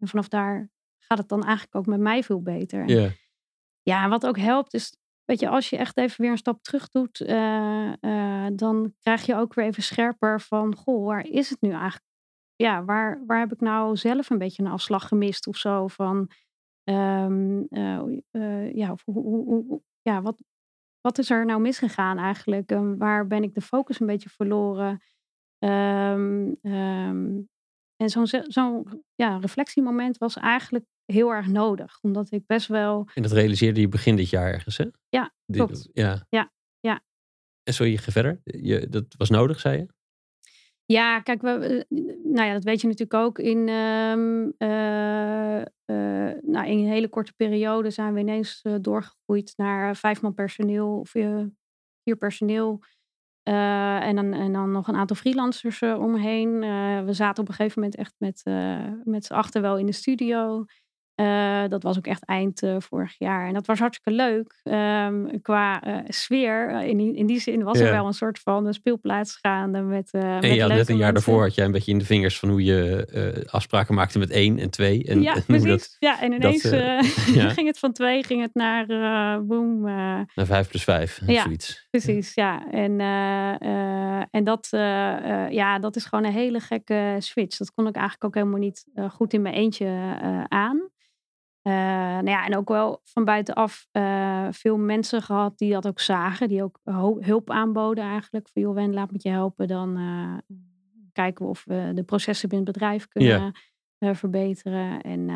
[0.00, 2.88] en vanaf daar gaat het dan eigenlijk ook met mij veel beter.
[2.88, 3.14] En
[3.82, 6.88] ja, wat ook helpt is, weet je, als je echt even weer een stap terug
[6.88, 7.18] doet,
[8.58, 12.11] dan krijg je ook weer even scherper van, goh, waar is het nu eigenlijk?
[12.62, 15.86] Ja, waar, waar heb ik nou zelf een beetje een afslag gemist of zo?
[15.88, 16.30] Van,
[16.84, 18.00] ehm, eh,
[18.30, 20.42] eh, ja, of hoe, hoe, hoe- hoe- ja wat,
[21.00, 22.70] wat is er nou misgegaan eigenlijk?
[22.70, 25.02] En waar ben ik de focus een beetje verloren?
[25.58, 27.40] Ehm, ehm,
[27.96, 33.22] en zo'n zo'n ja, reflectiemoment was eigenlijk heel erg nodig, omdat ik best wel En
[33.22, 34.84] dat realiseerde je begin dit jaar ergens, hè?
[35.08, 35.88] Ja, Die- klopt.
[35.92, 36.26] Ja.
[36.28, 37.00] Ja, ja.
[37.62, 38.40] En sorry, ga verder.
[38.44, 39.86] Je, dat was nodig, zei je?
[40.86, 41.86] Ja, kijk, we,
[42.24, 43.38] nou ja, dat weet je natuurlijk ook.
[43.38, 44.14] In, eh,
[46.42, 50.98] nou, in een hele korte periode zijn we ineens eh, doorgegroeid naar vijf man personeel
[50.98, 52.80] of vier personeel.
[53.42, 56.58] En, dan, en dan nog een aantal freelancers omheen.
[57.04, 58.42] We zaten op een gegeven moment echt met,
[59.04, 60.64] met z'n achter wel in de studio.
[61.22, 63.46] Eh, dat was ook echt eind eh, vorig jaar.
[63.46, 64.60] En dat was hartstikke leuk.
[64.62, 67.92] Ehm, qua eh, sfeer, in, die, in die zin was er Ja.
[67.92, 69.80] wel een soort van een speelplaats gaande.
[69.80, 72.04] Met, met En je had net een jaar daarvoor had jij een beetje in de
[72.04, 75.04] vingers van hoe je afspraken maakte met één en twee.
[75.04, 75.66] En, ja, en precies.
[75.68, 76.62] dat ja, en ineens
[77.34, 77.48] ja.
[77.56, 78.86] ging het van twee, ging het naar
[79.46, 79.82] boom.
[79.82, 81.42] naar vijf plus vijf, Ja.
[81.42, 81.86] zoiets.
[81.90, 82.70] Precies, ja.
[82.70, 83.00] En,
[84.30, 84.68] en dat,
[85.50, 87.56] ja, dat is gewoon een hele gekke switch.
[87.56, 90.16] Dat kon ik eigenlijk ook helemaal niet goed in mijn eentje
[90.48, 90.90] aan.
[91.62, 96.00] Eh, nou ja, en ook wel van buitenaf eh, veel mensen gehad die dat ook
[96.00, 96.48] zagen.
[96.48, 96.80] Die ook
[97.20, 98.48] hulp aanboden eigenlijk.
[98.52, 99.68] Van joh, Wen, laat me je helpen.
[99.68, 100.56] Dan eh,
[101.12, 103.52] kijken we of we de processen binnen het bedrijf kunnen
[103.98, 105.00] verbeteren.
[105.00, 105.28] En,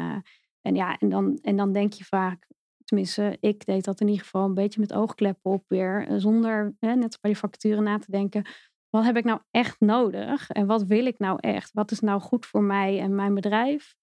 [0.63, 2.47] en ja, en dan, en dan denk je vaak,
[2.85, 6.07] tenminste, ik deed dat in ieder geval een beetje met oogkleppen op weer.
[6.17, 8.45] Zonder, hè, net bij die vacaturen, na te denken.
[8.91, 10.51] Wat heb ik nou echt nodig?
[10.51, 11.73] En wat wil ik nou echt?
[11.73, 13.97] Wat is nou goed voor mij en mijn bedrijf?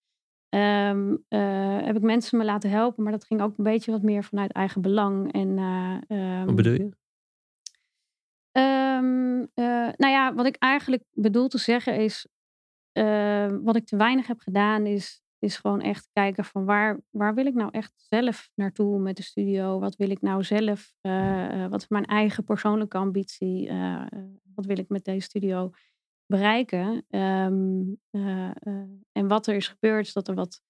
[0.53, 4.01] Ehm, eh, heb ik mensen me laten helpen, maar dat ging ook een beetje wat
[4.01, 5.31] meer vanuit eigen belang.
[5.31, 6.89] En, eh, ehm, Wat bedoel je?
[8.51, 12.27] Ehm, eh, nou ja, wat ik eigenlijk bedoel te zeggen is.
[13.63, 17.45] wat ik te weinig heb gedaan is, is gewoon echt kijken van waar, waar wil
[17.45, 19.79] ik nou echt zelf naartoe met de studio?
[19.79, 20.93] Wat wil ik nou zelf?
[21.69, 23.71] wat is mijn eigen persoonlijke ambitie?
[24.55, 25.71] wat wil ik met deze studio
[26.25, 27.05] bereiken?
[27.09, 27.81] Ehm,
[29.11, 30.61] en wat er is gebeurd, is dat er wat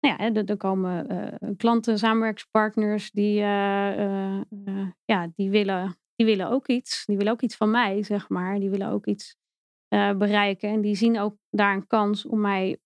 [0.00, 7.04] nou ja, er, komen uh, klanten, samenwerkspartners die, ja, die, willen, die willen ook iets.
[7.06, 8.58] Die willen ook iets van mij, zeg maar.
[8.58, 9.36] Die willen ook iets
[10.18, 10.68] bereiken.
[10.68, 12.80] En die zien ook daar een kans om mij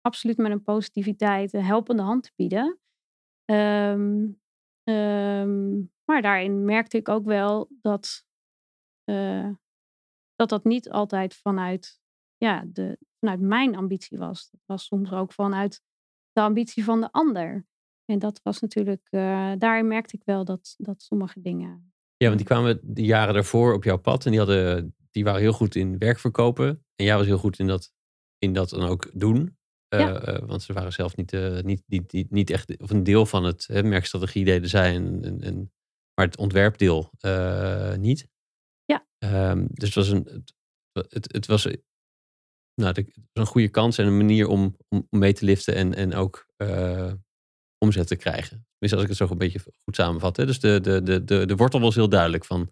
[0.00, 2.78] absoluut met een positiviteit een helpende hand te bieden.
[3.44, 4.40] Um,
[4.84, 8.24] um, maar daarin merkte ik ook wel dat
[10.36, 12.00] dat, dat niet altijd vanuit,
[12.36, 14.50] ja, de, vanuit mijn ambitie was.
[14.50, 15.82] Dat was soms ook vanuit
[16.32, 17.66] de ambitie van de ander.
[18.04, 21.92] En dat was natuurlijk, uh, daarin merkte ik wel dat, dat sommige dingen.
[22.16, 25.40] Ja, want die kwamen de jaren daarvoor op jouw pad en die, hadden, die waren
[25.40, 26.84] heel goed in werk verkopen.
[26.94, 27.92] En jij was heel goed in dat,
[28.38, 29.58] in dat dan ook doen.
[29.94, 31.32] Uh, want ze waren zelf niet,
[31.62, 35.24] niet, niet, niet, niet, echt, of een deel van het hè, merkstrategie deden zij, en,
[35.24, 35.72] en, en,
[36.14, 37.10] maar het ontwerpdeel
[37.96, 38.28] niet.
[39.24, 40.44] Um, dus het was een,
[40.92, 41.64] het, het, was
[42.74, 45.94] nou, dat is een goede kans en een manier om, om mee te liften en,
[45.94, 47.12] en ook uh,
[47.78, 48.66] omzet te krijgen.
[48.78, 50.36] Tenminste, als ik het zo een beetje goed samenvat.
[50.36, 50.46] Hè?
[50.46, 52.66] Dus de, de, de, de, de wortel was heel duidelijk van, hé,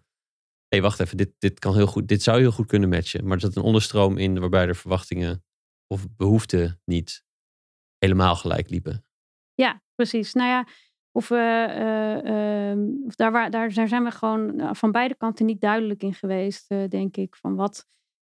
[0.67, 3.23] hey, wacht even, dit, dit, kan heel goed, dit zou heel goed kunnen matchen.
[3.23, 5.43] Maar er zat een onderstroom in waarbij de verwachtingen
[5.87, 7.23] of behoeften niet
[7.97, 9.05] helemaal gelijk liepen.
[9.53, 10.33] Ja, precies.
[10.33, 10.67] Nou ja,
[11.15, 15.61] of, uh, uh, of daar, waar, daar, daar zijn we gewoon van beide kanten niet
[15.61, 17.35] duidelijk in geweest, denk ik.
[17.35, 17.85] Van wat,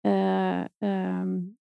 [0.01, 1.57] um,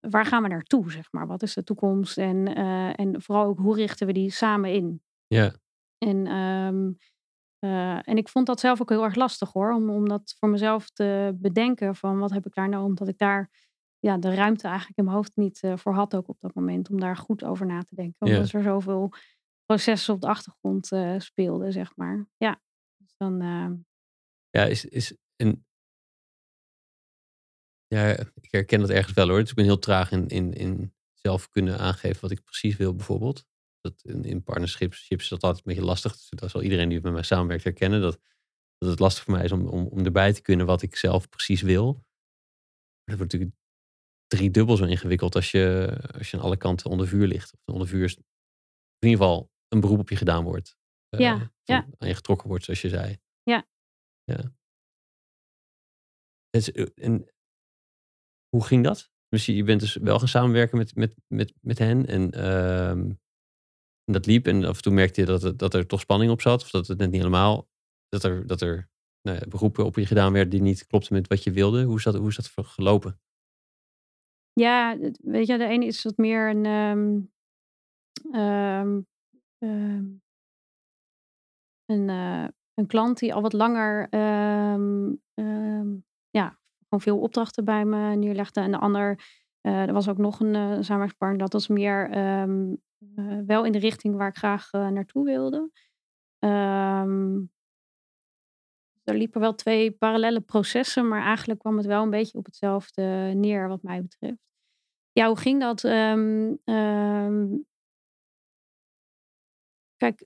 [0.00, 1.26] waar gaan we naartoe, zeg maar?
[1.26, 2.18] Wat is de toekomst?
[2.18, 2.54] En,
[2.94, 5.02] en vooral ook, hoe richten we die samen in?
[5.26, 5.52] Ja.
[5.98, 6.98] En, um,
[7.64, 10.48] uh, en ik vond dat zelf ook heel erg lastig hoor, om, om dat voor
[10.48, 13.50] mezelf te bedenken van wat heb ik daar nou, omdat ik daar
[13.98, 16.90] ja, de ruimte eigenlijk in mijn hoofd niet uh, voor had ook op dat moment,
[16.90, 18.16] om daar goed over na te denken.
[18.18, 18.58] Omdat ja.
[18.58, 19.12] er zoveel
[19.66, 20.86] processen op de achtergrond
[21.18, 22.26] speelden, zeg maar.
[22.36, 22.62] Ja,
[22.96, 23.38] dus dan...
[24.50, 25.64] Ja, is, is, en
[27.86, 29.40] ja, ik herken dat ergens wel hoor.
[29.40, 32.94] Dus ik ben heel traag in, in, in zelf kunnen aangeven wat ik precies wil,
[32.94, 33.44] bijvoorbeeld.
[33.80, 36.12] Dat in, in partnerships is dat altijd een beetje lastig.
[36.12, 38.00] Dus dat zal iedereen die met mij samenwerkt herkennen.
[38.00, 38.20] Dat,
[38.78, 41.28] dat het lastig voor mij is om, om, om erbij te kunnen wat ik zelf
[41.28, 41.92] precies wil.
[43.04, 43.56] Dat wordt natuurlijk
[44.26, 47.52] drie dubbel zo ingewikkeld als je, als je aan alle kanten onder vuur ligt.
[47.52, 48.24] Of onder vuur is in
[49.08, 50.76] ieder geval een beroep op je gedaan wordt.
[51.10, 51.86] Uh, ja, ja.
[51.98, 53.18] Aan je getrokken wordt, zoals je zei.
[53.42, 53.66] Ja.
[54.24, 54.52] ja.
[56.50, 57.28] Eh, en
[58.48, 59.12] hoe ging dat?
[59.28, 63.14] Dus je bent dus wel gaan samenwerken met, met, met, met hen en uh,
[64.04, 64.46] dat liep.
[64.46, 66.62] En af en toe merkte je dat, het, dat er toch spanning op zat.
[66.62, 67.68] Of dat het net niet helemaal,
[68.08, 71.28] dat er, dat er nou ja, beroepen op je gedaan werden die niet klopten met
[71.28, 71.82] wat je wilde.
[71.82, 73.20] Hoe is dat, hoe is dat gelopen?
[74.52, 77.32] Ja, weet je, de ene is wat meer een, um,
[78.40, 79.06] um,
[81.86, 84.08] een, uh, een klant die al wat langer
[86.30, 86.58] ja,
[86.88, 88.60] veel opdrachten bij me neerlegde.
[88.60, 89.20] En de ander,
[89.62, 92.82] uh, er was ook nog een uh, samenwerkingspartner, dat was meer um,
[93.46, 95.70] wel in de richting waar ik graag naartoe wilde.
[96.38, 97.52] Um,
[99.04, 103.32] er liepen wel twee parallele processen, maar eigenlijk kwam het wel een beetje op hetzelfde
[103.34, 104.42] neer wat mij betreft.
[105.12, 105.82] Ja, hoe ging dat?
[105.82, 106.60] Um,
[109.96, 110.24] kijk,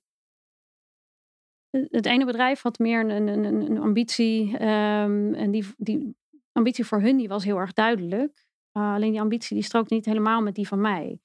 [1.71, 6.17] het ene bedrijf had meer een, een, een ambitie um, en die, die
[6.53, 8.47] ambitie voor hun die was heel erg duidelijk.
[8.73, 11.21] Uh, alleen die ambitie die strookt niet helemaal met die van mij.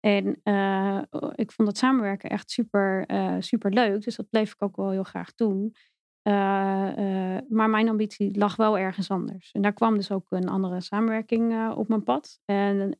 [0.00, 1.02] En uh,
[1.34, 4.02] ik vond dat samenwerken echt super, uh, super leuk.
[4.02, 5.74] Dus dat bleef ik ook wel heel graag doen.
[7.48, 9.52] maar mijn ambitie lag wel ergens anders.
[9.52, 12.40] En daar kwam dus ook een andere samenwerking op mijn pad.
[12.44, 12.96] En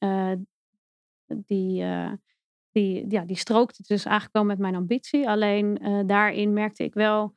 [1.27, 1.85] die,
[2.79, 5.29] die, ja, die strookte dus eigenlijk wel met mijn ambitie.
[5.29, 7.35] Alleen daarin merkte ik wel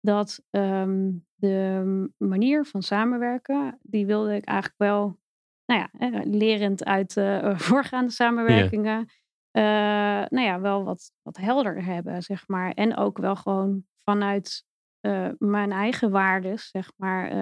[0.00, 5.18] dat um, de manier van samenwerken, die wilde ik eigenlijk wel,
[5.64, 9.08] nou ja, lerend uit uh, voorgaande samenwerkingen,
[9.50, 10.22] yeah.
[10.22, 12.70] uh, nou ja, wel wat, wat helder hebben, zeg maar.
[12.70, 14.64] En ook wel gewoon vanuit
[15.38, 17.32] mijn eigen waarden, zeg maar,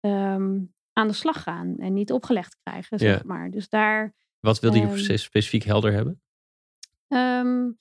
[0.00, 3.50] um, aan de slag gaan en niet opgelegd krijgen, zeg maar.
[3.50, 4.14] Dus daar.
[4.44, 6.20] Wat wilde je um, specifiek helder hebben?
[7.08, 7.78] Um,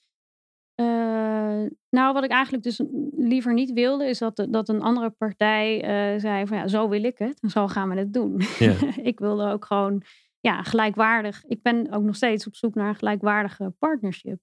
[0.76, 2.82] uh, nou, wat ik eigenlijk dus
[3.18, 7.03] liever niet wilde, is dat, dat een andere partij uh, zei van ja, zo wil
[7.03, 8.41] ik het en zo gaan we het doen.
[8.59, 8.76] Ja.
[9.11, 10.03] ik wilde ook gewoon
[10.39, 11.43] ja, gelijkwaardig.
[11.45, 14.39] Ik ben ook nog steeds op zoek naar een gelijkwaardige partnership.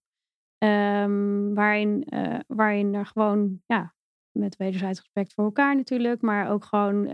[0.59, 3.95] Um, waarin, uh, waarin er gewoon, ja,
[4.31, 7.07] met wederzijds respect voor elkaar natuurlijk, maar ook gewoon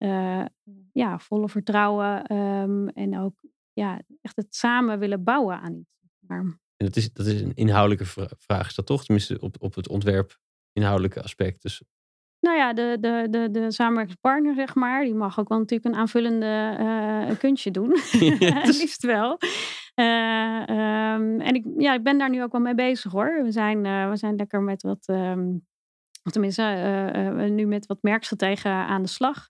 [0.00, 0.44] eh,
[0.92, 3.34] ja, volle vertrouwen ehm, en ook
[3.72, 5.90] ja, echt het samen willen bouwen aan iets.
[6.18, 6.40] Maar,
[6.76, 9.04] En dat is, dat is een inhoudelijke vra- vraag, is dat toch?
[9.04, 10.38] Tenminste, op, op het ontwerp
[10.72, 11.62] inhoudelijke aspect.
[11.62, 11.82] Dus
[12.40, 16.00] nou ja, de, de, de, de samenwerkingspartner, zeg maar, die mag ook wel natuurlijk een
[16.00, 17.88] aanvullende eh, kunstje doen.
[18.64, 19.38] Dus- Liefst wel.
[19.94, 23.42] Eh, ehm, en ik, ja, ik ben daar nu ook wel mee bezig hoor.
[23.42, 25.48] We zijn, eh, we zijn lekker met wat, ehm,
[26.22, 26.62] of tenminste,
[27.50, 29.48] nu met wat merkstrategen aan de slag.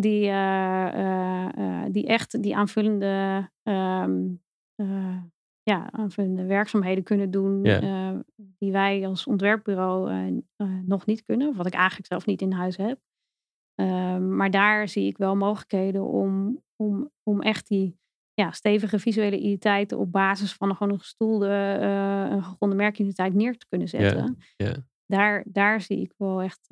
[0.00, 4.24] Die, eh, eh, eh, die echt die aanvullende, ehm,
[4.74, 5.22] eh,
[5.62, 7.62] ja, aanvullende werkzaamheden kunnen doen.
[8.58, 10.42] Die wij als ontwerpbureau
[10.84, 11.48] nog niet kunnen.
[11.48, 13.00] Of wat ik eigenlijk zelf niet in huis heb.
[13.74, 17.98] Ehm, maar daar zie ik wel mogelijkheden om, om, om echt die
[18.34, 21.48] ja, stevige visuele identiteit op basis van een, gewoon een gestoelde,
[22.30, 24.38] een gegronde merkidentiteit neer te kunnen zetten.
[25.06, 26.68] Daar, daar zie ik wel echt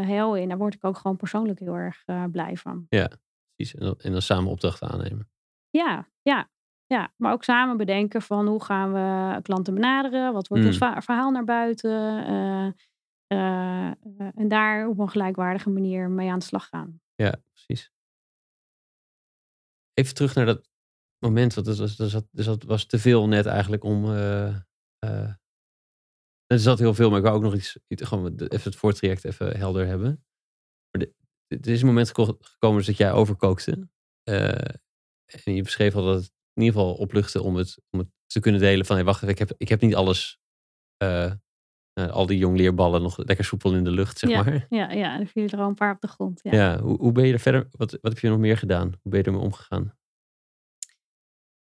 [0.00, 0.48] heel in.
[0.48, 2.86] Daar word ik ook gewoon persoonlijk heel erg eh, blij van.
[2.88, 3.74] precies.
[3.74, 5.30] En dan, en dan samen opdrachten aannemen.
[5.70, 6.50] Ja, ja,
[6.86, 10.32] ja, maar ook samen bedenken van hoe gaan we klanten benaderen?
[10.32, 10.80] Wat wordt ons Mm.
[10.92, 12.24] va- verhaal naar buiten?
[12.26, 12.66] Eh,
[13.26, 17.00] eh, eh, en daar op een gelijkwaardige manier mee aan de slag gaan.
[17.14, 17.90] Ja, precies.
[19.94, 20.68] Even terug naar dat
[21.18, 21.98] moment, want er zat,
[22.32, 24.04] er zat, was te veel net eigenlijk om.
[24.04, 24.56] eh,
[24.98, 25.34] eh,
[26.52, 29.24] er zat heel veel, maar ik wou ook nog iets, iets gewoon even het voortraject
[29.24, 30.24] even helder hebben.
[30.90, 31.06] Maar
[31.48, 33.88] er is een moment geko- gekomen dus dat jij overkookte.
[34.22, 34.48] Eh,
[35.44, 38.40] en je beschreef al dat het in ieder geval opluchtte om het, om het te
[38.40, 40.40] kunnen delen van, hey, wacht even, ik heb, ik heb niet alles,
[40.96, 41.24] eh,
[41.92, 44.42] eh, al die jongleerballen nog lekker soepel in de lucht, zeg Ja.
[44.42, 44.66] maar.
[44.68, 46.40] Ja, ja, er vielen er al een paar op de grond.
[46.42, 46.52] Ja.
[46.52, 47.68] Ja, hoe, hoe ben je er verder?
[47.70, 48.88] Wat, wat heb je nog meer gedaan?
[49.02, 49.96] Hoe ben je ermee omgegaan?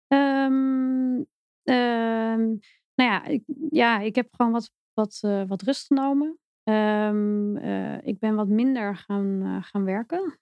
[0.07, 1.23] Ehm,
[1.63, 2.57] ehm,
[2.97, 6.39] nou ja ik, ja, ik heb gewoon wat, wat, eh, wat rust genomen.
[6.63, 10.39] Ehm, eh, ik ben wat minder gaan, eh, gaan werken.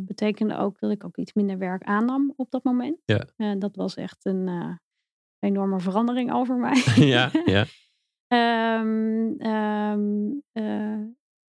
[0.00, 2.98] Betekende ook dat ik ook iets minder werk aannam op dat moment.
[3.04, 3.54] Ja.
[3.54, 4.78] Dat was echt een
[5.38, 6.82] enorme verandering over mij.
[7.14, 7.64] ja, ja,
[8.28, 11.00] Ehm, ehm, eh,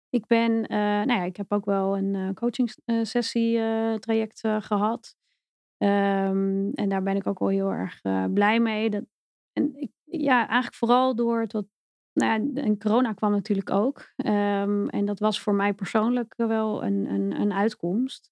[0.08, 3.58] ik ben, nou ja, ik heb ook wel een coaching sessie
[3.98, 5.14] traject eh, gehad.
[5.76, 8.00] En daar ben ik ook wel heel erg
[8.32, 8.90] blij mee.
[8.90, 9.04] Dat,
[9.52, 11.66] en ik, ja, eigenlijk vooral door het wat,
[12.12, 14.12] nou ja, en corona kwam natuurlijk ook.
[14.16, 18.30] Ehm, en dat was voor mij persoonlijk wel een, een, een uitkomst.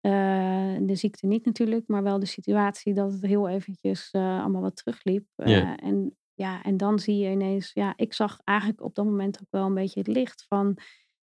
[0.00, 4.62] Eh, de ziekte niet natuurlijk, maar wel de situatie dat het heel eventjes eh, allemaal
[4.62, 5.26] wat terugliep.
[5.34, 9.40] Eh, en ja, en dan zie je ineens, ja, ik zag eigenlijk op dat moment
[9.40, 10.76] ook wel een beetje het licht van,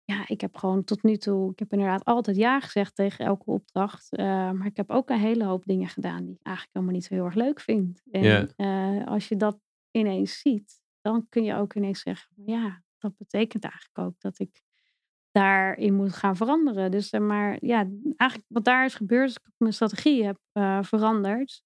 [0.05, 3.51] ja, ik heb gewoon tot nu toe, ik heb inderdaad altijd ja gezegd tegen elke
[3.51, 7.05] opdracht, maar ik heb ook een hele hoop dingen gedaan die ik eigenlijk helemaal niet
[7.05, 8.03] zo heel erg leuk vind.
[8.11, 8.55] En
[9.05, 9.59] als je dat
[9.93, 14.63] ineens ziet, dan kun je ook ineens zeggen, ja, dat betekent eigenlijk ook dat ik
[15.31, 16.91] daarin moet gaan veranderen.
[16.91, 20.39] Dus eh, maar ja, eigenlijk wat daar is gebeurd, is dat ik mijn strategie heb
[20.53, 21.63] eh, veranderd.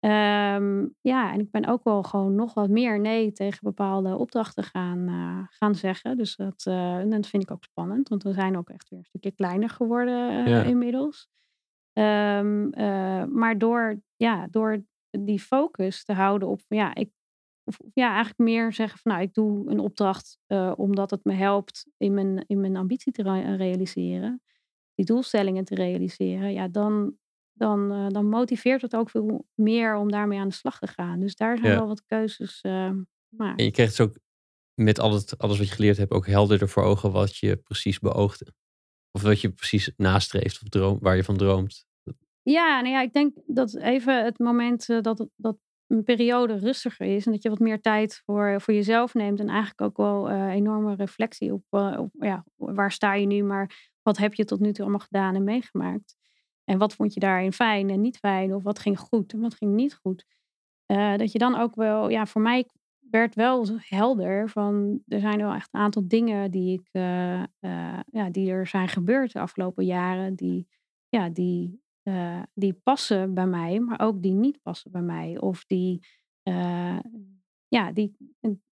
[0.00, 4.64] Ehm, ja, en ik ben ook wel gewoon nog wat meer nee tegen bepaalde opdrachten
[4.64, 6.16] gaan, eh, gaan zeggen.
[6.16, 9.04] Dus dat, en dat vind ik ook spannend, want we zijn ook echt weer een
[9.04, 10.62] stukje kleiner geworden Ja.
[10.62, 11.28] inmiddels.
[11.92, 17.10] Ehm, eh, maar door, ja, door die focus te houden op, ja, ik,
[17.78, 21.32] of, ja, eigenlijk meer zeggen van, nou, ik doe een opdracht eh, omdat het me
[21.32, 24.42] helpt in mijn, in mijn ambitie te re- realiseren,
[24.94, 27.16] die doelstellingen te realiseren, ja, dan,
[27.52, 31.20] dan, eh, dan motiveert het ook veel meer om daarmee aan de slag te gaan.
[31.20, 31.78] Dus daar zijn Ja.
[31.78, 32.90] wel wat keuzes eh
[33.30, 33.58] gemaakt.
[33.58, 34.18] En je krijgt dus ook
[34.74, 37.98] met al het, alles wat je geleerd hebt ook helderder voor ogen wat je precies
[37.98, 38.46] beoogde.
[39.12, 41.86] Of wat je precies nastreeft of droom, waar je van droomt.
[42.42, 45.56] Ja, nou ja, ik denk dat even het moment dat, dat
[45.90, 49.48] een periode rustiger is en dat je wat meer tijd voor, voor jezelf neemt en
[49.48, 53.90] eigenlijk ook wel eh, enorme reflectie op, eh, op ja, waar sta je nu, maar
[54.02, 56.16] wat heb je tot nu toe allemaal gedaan en meegemaakt?
[56.64, 58.54] En wat vond je daarin fijn en niet fijn?
[58.54, 60.24] Of wat ging goed en wat ging niet goed?
[60.86, 62.68] Eh, dat je dan ook wel, ja, voor mij
[63.10, 66.88] werd wel helder van er zijn wel echt een aantal dingen die ik,
[68.10, 70.68] ja, die er zijn gebeurd de afgelopen jaren, die,
[71.08, 71.80] ja, die,
[72.10, 75.38] eh, die passen bij mij, maar ook die niet passen bij mij.
[75.38, 76.06] Of die,
[76.42, 76.98] eh,
[77.68, 78.16] ja, die,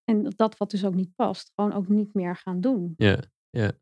[0.05, 2.95] en, dat wat dus ook niet past, gewoon ook niet meer gaan doen.
[2.97, 3.73] Ja, ja.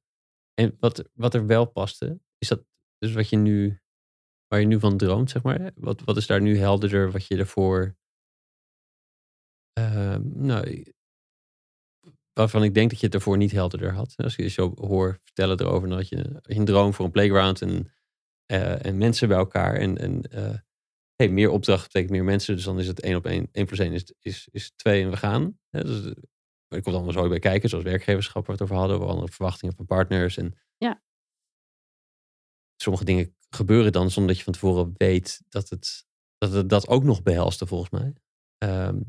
[0.54, 2.64] En wat, wat er wel paste, is dat
[2.98, 3.80] dus wat je nu,
[4.46, 5.70] waar je nu van droomt, zeg maar.
[5.74, 7.96] Wat, wat is daar nu helderder wat je ervoor,
[9.72, 10.92] ehm, nou,
[12.32, 14.14] waarvan ik denk dat je het ervoor niet helderder had.
[14.16, 17.90] Als je zo hoor vertellen erover, had je een droom voor een playground en,
[18.46, 19.74] eh, en mensen bij elkaar.
[19.74, 20.58] En, en eh,
[21.16, 23.78] hey, meer opdracht betekent meer mensen, dus dan is het één op één, één plus
[23.78, 25.58] één is, is, is twee en we gaan.
[25.70, 26.22] Hè, dus, eh,
[26.68, 29.32] er komt allemaal zo bij kijken, zoals werkgeverschap waar we het over hadden, of andere
[29.32, 30.36] verwachtingen van partners.
[30.36, 31.02] En, Ja.
[32.76, 36.04] sommige dingen gebeuren dan zonder dat je van tevoren weet dat het
[36.38, 38.12] dat, het, dat ook nog behelste, volgens mij.
[38.58, 39.00] Ehm,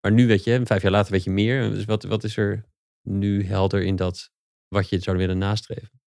[0.00, 1.70] maar nu weet je, vijf jaar later weet je meer.
[1.70, 2.64] Dus wat, wat is er
[3.02, 4.30] nu helder in dat
[4.68, 6.00] wat je zou willen nastreven?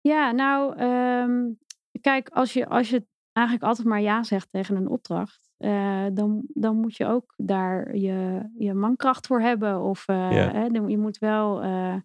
[0.00, 1.52] Ja, nou, ehm,
[2.00, 6.42] kijk, als je, als je eigenlijk altijd maar ja zegt tegen een opdracht, uh, dan,
[6.48, 9.80] dan moet je ook daar je, je mankracht voor hebben.
[9.80, 10.50] Of uh, ja.
[10.52, 11.96] hè, je moet wel uh,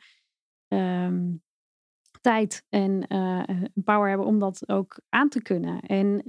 [0.67, 1.43] um,
[2.21, 3.07] tijd en
[3.83, 5.79] power hebben om dat ook aan te kunnen.
[5.79, 6.23] En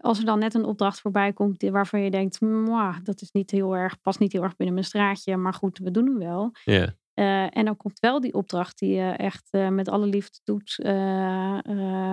[0.00, 2.40] als er dan net een opdracht voorbij komt waarvan je denkt,
[3.02, 5.90] dat is niet heel erg, past niet heel erg binnen mijn straatje, maar goed, we
[5.90, 6.50] doen hem wel.
[6.64, 6.94] Ja.
[7.14, 10.78] Uh, en dan komt wel die opdracht die je echt uh, met alle liefde doet.
[10.78, 10.92] Uh,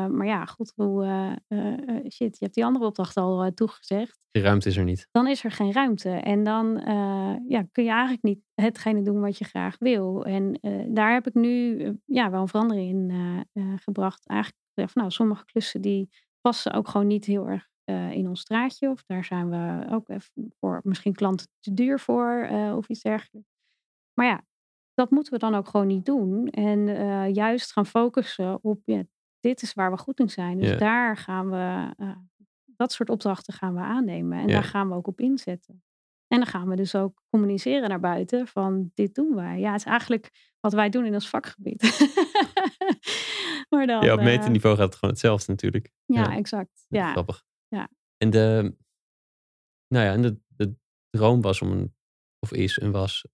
[0.08, 1.06] maar ja, goed, hoe,
[2.12, 4.28] shit, je hebt die andere opdracht al toegezegd.
[4.32, 5.08] Die ruimte is er niet.
[5.12, 6.10] Dan is er geen ruimte.
[6.10, 6.82] En dan
[7.48, 10.26] ja, kun je eigenlijk niet hetgene doen wat je graag wil.
[10.26, 10.60] En
[10.94, 13.12] daar heb ik nu ja, wel een verandering in
[13.80, 14.28] gebracht.
[14.28, 16.10] Eigenlijk van nou, sommige klussen die
[16.42, 17.70] passen ook gewoon niet heel erg
[18.12, 18.90] in ons straatje.
[18.90, 23.50] Of daar zijn we ook even voor misschien klanten te duur voor of iets dergelijks.
[24.14, 24.42] Maar ja,
[24.94, 26.48] dat moeten we dan ook gewoon niet doen.
[26.48, 29.04] En uh, juist gaan focussen op, ja,
[29.40, 30.60] dit is waar we goed in zijn.
[30.60, 32.16] Dus daar gaan we, uh,
[32.66, 34.40] dat soort opdrachten gaan we aannemen.
[34.40, 35.84] En daar gaan we ook op inzetten.
[36.28, 39.60] En dan gaan we dus ook communiceren naar buiten van dit doen wij.
[39.60, 41.82] Ja, het is eigenlijk wat wij doen in ons vakgebied.
[43.70, 45.92] maar dan, ja, op meterniveau uh, gaat het gewoon hetzelfde natuurlijk.
[46.06, 46.36] Ja, ja.
[46.36, 46.86] exact.
[46.88, 47.12] Ja.
[47.12, 47.44] Grappig.
[47.68, 47.90] Ja.
[48.18, 48.76] En de,
[49.88, 50.76] nou ja, en de, de
[51.10, 51.96] droom was om een,
[52.40, 53.26] of is en was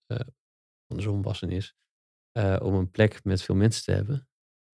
[0.87, 1.75] andersom was en is,
[2.37, 4.27] uh, om een plek met veel mensen te hebben.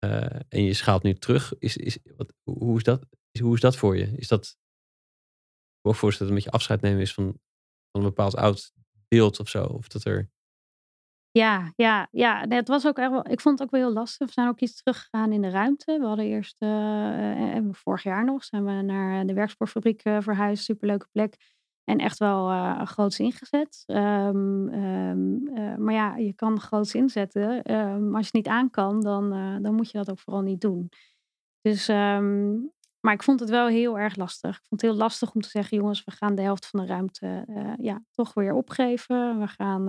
[0.04, 1.58] Uh, en je schaalt nu terug.
[1.58, 3.06] Is, is, wat, hoe, is dat,
[3.40, 4.06] hoe is dat voor je?
[4.16, 7.24] Is dat, ik me voorstellen dat het een beetje afscheid nemen is van,
[7.90, 8.72] van een bepaald oud
[9.08, 9.64] beeld of zo?
[9.64, 10.30] Of dat er...
[11.30, 12.44] Ja, ja, ja.
[12.44, 14.26] Nee, het was ook echt ik vond het ook wel heel lastig.
[14.26, 15.98] We zijn ook iets teruggegaan in de ruimte.
[15.98, 20.64] We hadden eerst, uh, vorig jaar nog, zijn we naar de werkspoorfabriek verhuisd.
[20.64, 21.36] Superleuke plek.
[21.84, 23.84] En echt wel uh, groots ingezet.
[23.86, 27.72] Um, um, uh, maar ja, je kan groots inzetten.
[27.74, 30.42] Um, als je het niet aan kan, dan, uh, dan moet je dat ook vooral
[30.42, 30.88] niet doen.
[31.60, 31.88] Dus,
[33.00, 34.56] maar ik vond het wel heel erg lastig.
[34.56, 36.86] Ik vond het heel lastig om te zeggen, jongens, we gaan de helft van de
[36.86, 37.46] ruimte
[37.80, 39.38] ja, toch weer opgeven.
[39.38, 39.84] We gaan,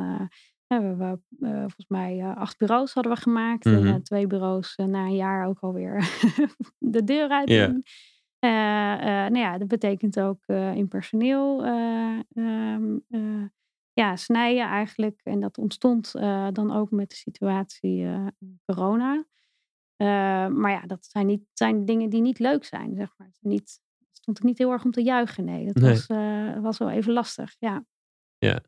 [0.67, 3.65] we hebben volgens mij acht bureaus hadden we gemaakt.
[3.65, 3.85] Mm -hmm.
[3.85, 6.09] En twee bureaus na een jaar ook alweer
[6.93, 7.49] de deur uit.
[7.49, 7.75] Yeah.
[8.43, 11.65] Uh, uh, nou ja, dat betekent ook uh, in personeel
[12.35, 13.05] um,
[13.93, 15.19] ja, snijden eigenlijk.
[15.23, 16.11] En dat ontstond
[16.51, 18.07] dan ook met de situatie
[18.65, 19.25] corona.
[20.47, 23.31] maar ja, dat zijn, niet, zijn dingen die niet leuk zijn, zeg maar.
[23.39, 23.79] Niet,
[24.11, 25.65] stond er niet heel erg om te juichen, nee.
[25.65, 25.93] Dat nee.
[25.93, 26.07] Was,
[26.61, 27.85] was wel even lastig, ja.
[28.37, 28.63] Ja.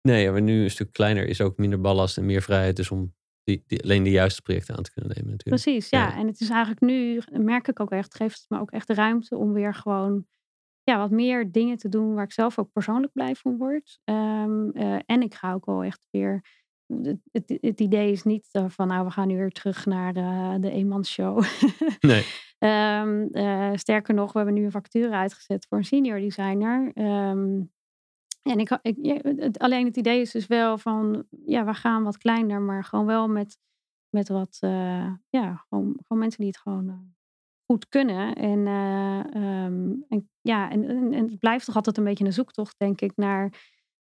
[0.00, 2.76] Nee, maar nu een stuk kleiner is ook minder ballast en meer vrijheid.
[2.76, 3.14] Dus om
[3.48, 5.62] die, die, alleen de juiste projecten aan te kunnen nemen natuurlijk.
[5.62, 6.06] Precies, ja.
[6.06, 6.16] ja.
[6.16, 8.94] En het is eigenlijk nu, merk ik ook echt, geeft het me ook echt de
[8.94, 10.26] ruimte om weer gewoon
[10.82, 13.98] ja, wat meer dingen te doen waar ik zelf ook persoonlijk blij van word.
[14.04, 16.44] Um, uh, en ik ga ook wel echt weer.
[16.86, 20.56] Het, het, het idee is niet van nou, we gaan nu weer terug naar de,
[20.60, 21.44] de eenmansshow.
[22.00, 22.24] nee.
[22.58, 26.92] um, uh, sterker nog, we hebben nu een factuur uitgezet voor een senior designer.
[26.94, 27.72] Um,
[28.52, 28.78] en ik,
[29.38, 33.06] het, alleen het idee is dus wel van, ja, we gaan wat kleiner, maar gewoon
[33.06, 33.58] wel met,
[34.10, 36.94] met wat, uh, ja, gewoon, gewoon mensen die het gewoon uh,
[37.64, 38.34] goed kunnen.
[38.34, 42.78] En, uh, um, en ja, en, en, het blijft toch altijd een beetje een zoektocht,
[42.78, 43.52] denk ik, naar,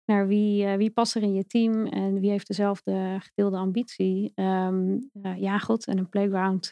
[0.05, 4.31] naar wie, wie past er in je team en wie heeft dezelfde gedeelde ambitie.
[4.35, 6.71] Um, ja, goed, en een playground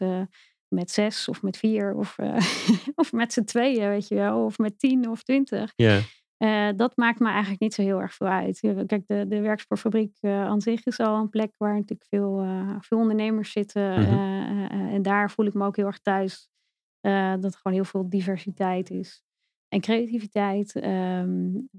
[0.67, 2.15] met zes of met vier of,
[2.95, 5.74] of met z'n tweeën, weet je wel, of met tien of twintig.
[5.76, 5.99] Ja.
[6.41, 8.59] Uh, dat maakt me eigenlijk niet zo heel erg veel uit.
[8.59, 12.75] Kijk, de, de werkspoorfabriek uh, aan zich is al een plek waar natuurlijk veel, uh,
[12.79, 13.99] veel ondernemers zitten.
[13.99, 14.67] Mm -hmm.
[14.69, 16.49] en daar voel ik me ook heel erg thuis.
[17.01, 19.23] dat er gewoon heel veel diversiteit is.
[19.67, 20.75] En creativiteit.
[20.75, 21.69] Um,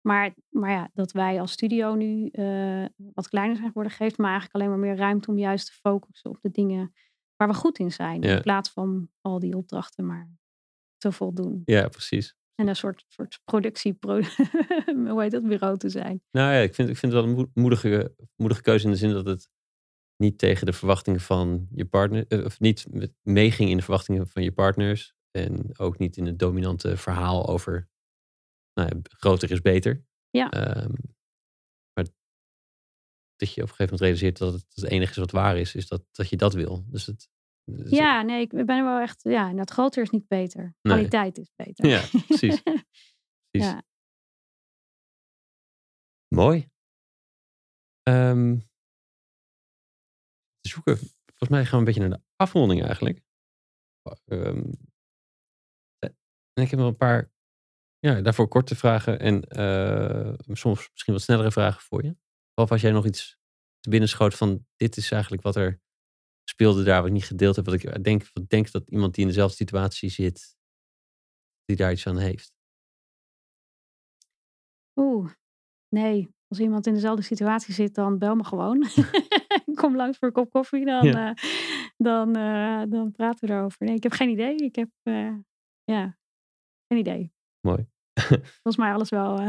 [0.00, 2.30] maar, maar ja, dat wij als studio nu
[3.14, 6.30] wat kleiner zijn geworden, geeft me eigenlijk alleen maar meer ruimte om juist te focussen
[6.30, 6.92] op de dingen
[7.36, 8.22] waar we goed in zijn.
[8.22, 10.30] In plaats van al die opdrachten maar
[10.96, 11.62] te voldoen.
[11.64, 12.38] Ja, precies.
[12.60, 16.22] En een soort, soort productie, hoe heet dat, bureau te zijn.
[16.30, 19.12] Nou ja, ik vind, ik vind het wel een moedige, moedige keuze in de zin
[19.12, 19.48] dat het
[20.16, 22.86] niet tegen de verwachtingen van je partner, of niet
[23.22, 25.14] meeging in de verwachtingen van je partners.
[25.30, 27.88] En ook niet in het dominante verhaal over
[28.74, 30.04] nou, groter is beter.
[30.30, 30.76] Ja.
[30.82, 30.94] Um,
[31.92, 32.06] maar
[33.36, 35.74] dat je op een gegeven moment realiseert dat het het enige is wat waar is,
[35.74, 36.84] is dat, dat je dat wil.
[36.86, 37.30] Dus het,
[37.76, 40.74] dus ja, nee, ik ben wel echt, ja, dat groter is niet beter.
[40.80, 41.86] Kwaliteit is beter.
[41.86, 42.62] Ja, precies.
[43.50, 43.70] precies.
[43.70, 43.82] Ja.
[46.28, 46.68] Mooi.
[48.08, 48.68] Um,
[50.60, 50.96] zoeken.
[50.96, 53.22] volgens mij gaan we een beetje naar de afronding eigenlijk.
[54.24, 54.72] Ehm,
[56.52, 57.32] en ik heb nog een paar,
[57.98, 62.16] ja, daarvoor korte vragen en uh, soms misschien wat snellere vragen voor je.
[62.54, 63.38] Of als jij nog iets
[63.80, 65.80] te binnen schoot van dit is eigenlijk wat er
[66.50, 67.64] speelde daar wat ik niet gedeeld heb.
[67.64, 70.56] Wat ik denk, wat denk dat iemand die in dezelfde situatie zit,
[71.64, 72.52] die daar iets aan heeft.
[74.94, 75.30] Oeh,
[75.88, 76.28] nee.
[76.48, 78.86] Als iemand in dezelfde situatie zit, dan bel me gewoon.
[79.80, 81.28] Kom langs voor een kop koffie, dan, ja.
[81.28, 81.34] uh,
[81.96, 83.86] dan, uh, dan praten we erover.
[83.86, 84.54] Nee, ik heb geen idee.
[84.54, 85.34] Ik heb, uh,
[85.84, 86.18] ja,
[86.88, 87.32] geen idee.
[87.60, 87.86] Mooi.
[88.62, 89.38] Volgens mij alles wel.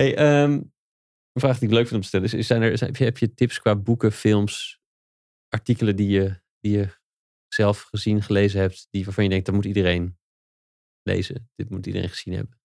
[0.00, 0.72] hey, um,
[1.32, 3.60] een vraag die ik leuk vind om te stellen is, zijn er, heb je tips
[3.60, 4.79] qua boeken, films,
[5.50, 6.88] artikelen die je, die je
[7.48, 10.18] zelf gezien, gelezen hebt, die waarvan je denkt, dat moet iedereen
[11.02, 11.50] lezen.
[11.54, 12.58] Dit moet iedereen gezien hebben.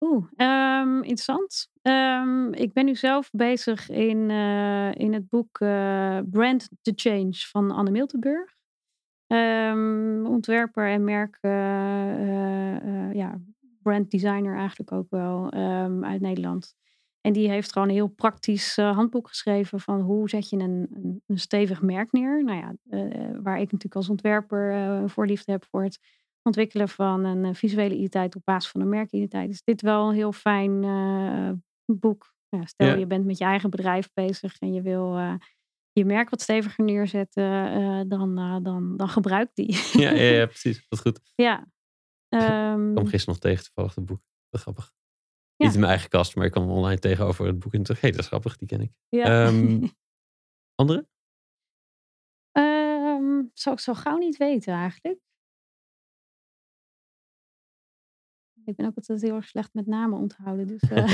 [0.00, 1.70] Oeh, um, interessant.
[1.82, 7.32] Um, ik ben nu zelf bezig in, uh, in het boek uh, Brand the Change
[7.32, 8.54] van Anne Miltenburg.
[9.26, 13.40] Um, ontwerper en merk, uh, ja,
[13.82, 15.52] brand designer eigenlijk ook wel
[16.02, 16.74] uit Nederland.
[17.26, 21.22] En die heeft gewoon een heel praktisch handboek geschreven van hoe zet je een, een,
[21.26, 22.44] een stevig merk neer.
[22.44, 22.74] Nou ja,
[23.42, 25.98] waar ik natuurlijk als ontwerper voorliefde heb voor het
[26.46, 29.50] ontwikkelen van een eh, visuele identiteit op basis van een merkidentiteit.
[29.50, 31.50] Is dit wel een heel fijn uh,
[31.84, 32.34] boek.
[32.48, 35.34] Ja, stel je bent met je eigen bedrijf bezig en je wil uh,
[35.92, 39.78] je merk wat steviger neerzetten, uh, dan, dan, dan gebruik die.
[39.92, 40.86] Ja, ja, ja, precies.
[40.88, 41.20] Dat is goed.
[41.34, 41.58] Ja.
[42.28, 44.20] Um, ik kwam ehm gisteren nog tegen toevallig het boek.
[44.48, 44.94] Dat grappig.
[45.56, 45.64] Ja.
[45.64, 48.00] Niet in mijn eigen kast, maar ik kwam online tegenover het boek en terug.
[48.00, 48.92] Hé, hey, dat is grappig, die ken ik.
[49.08, 49.46] Ja.
[49.46, 49.90] Um,
[50.80, 51.08] andere?
[52.52, 55.18] Um, zou ik zo gauw niet weten eigenlijk.
[58.64, 60.66] Ik ben ook altijd heel erg slecht met namen onthouden.
[60.66, 61.08] Dus uh,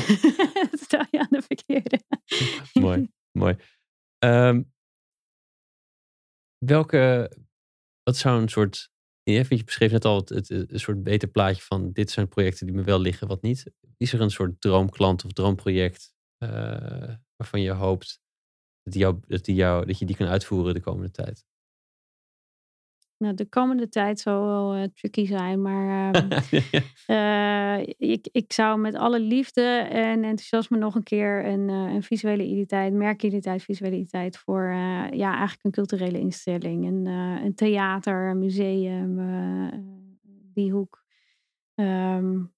[0.73, 2.01] stel je aan de verkeerde.
[2.73, 3.57] mooi, mooi.
[4.19, 4.73] Um,
[6.67, 7.33] welke,
[8.03, 8.92] wat zou een soort,
[9.23, 12.75] ja, je beschreef net al het, het, soort beter plaatje van dit zijn projecten die
[12.75, 13.73] me wel liggen, wat niet.
[13.97, 16.49] Is er een soort droomklant of droomproject uh,
[17.37, 18.21] waarvan je hoopt
[18.83, 21.45] dat, die jou, dat, die jou, dat je die kan uitvoeren de komende tijd?
[23.23, 26.15] Nou, de komende tijd zal wel uh, tricky zijn, maar
[27.07, 31.95] uh, uh, ik, ik zou met alle liefde en enthousiasme nog een keer een, eh,
[31.95, 34.63] een visuele identiteit, merkidentiteit, visuele identiteit voor
[35.13, 37.07] ja, eigenlijk een culturele instelling, een,
[37.45, 39.17] een theater, een museum,
[40.55, 41.05] die hoek
[41.75, 42.53] um,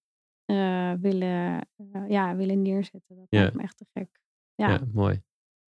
[1.00, 1.68] willen,
[2.08, 3.16] ja, willen neerzetten.
[3.16, 3.40] Dat ja.
[3.40, 4.20] lijkt me echt te gek.
[4.54, 4.68] Ja.
[4.68, 5.22] ja, mooi.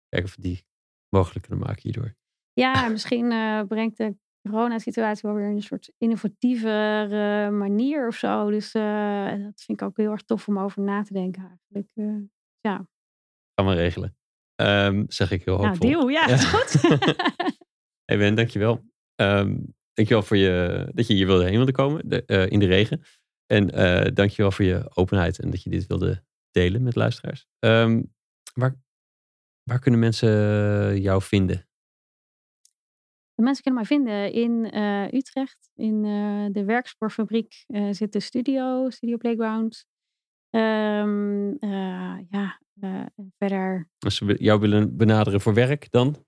[0.10, 0.66] Kijken of we die
[1.10, 2.16] mogelijk kunnen maken hierdoor.
[2.54, 3.28] Ja, misschien
[3.68, 4.16] brengt de
[4.50, 8.50] coronasituatie wel weer een soort innovatievere manier of zo.
[8.50, 11.92] Dus uh, dat vind ik ook heel erg tof om over na te denken eigenlijk.
[11.96, 12.24] Uh,
[12.60, 12.88] ja.
[13.54, 14.18] Kan maar regelen.
[14.62, 15.90] Um, zeg ik heel hoopvol.
[15.90, 16.08] Nou, deal.
[16.08, 16.38] Ja, ja.
[16.38, 16.82] goed.
[18.06, 18.84] hey Ben, dankjewel.
[19.16, 22.66] Um, dankjewel voor je, dat je hier wilde heen wilde komen de, uh, in de
[22.66, 23.02] regen.
[23.46, 23.68] En
[24.14, 27.48] dankjewel voor je openheid en dat je dit wilde delen met luisteraars.
[27.60, 28.14] Um,
[28.54, 28.76] waar,
[29.64, 31.65] waar kunnen mensen jou vinden?
[33.36, 35.70] De mensen kunnen mij vinden in uh, Utrecht.
[35.76, 39.86] In uh, de werkspoorfabriek uh, zit de studio, Studio Playground.
[40.50, 41.58] Um,
[42.30, 42.60] ja,
[43.38, 43.90] verder.
[44.00, 46.26] Als ze jou willen benaderen voor werk dan?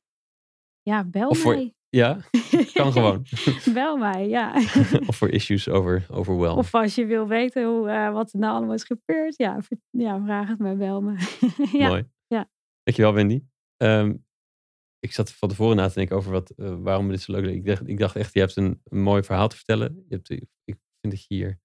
[0.82, 1.74] Ja, bel of voor, mij.
[1.90, 2.18] Ja,
[2.74, 3.26] kan gewoon.
[3.74, 4.56] bel mij, ja.
[5.08, 6.58] of voor issues over overwhelm.
[6.58, 9.38] Of als je wil weten hoe, wat er nou allemaal is gebeurd.
[9.38, 11.16] Ja, ja vraag het mij, bel me.
[11.72, 11.88] ja.
[11.88, 12.04] Mooi.
[12.28, 12.50] Ja.
[12.84, 13.44] Dankjewel Wendy.
[13.78, 14.26] Um,
[15.08, 17.52] ik zat van tevoren na te denken over wat, uh, waarom dit zo leuk is.
[17.52, 20.06] Ik dacht, ik dacht echt, je hebt een, een mooi verhaal te vertellen.
[20.08, 20.30] Je hebt,
[20.64, 21.60] ik vind dat je hier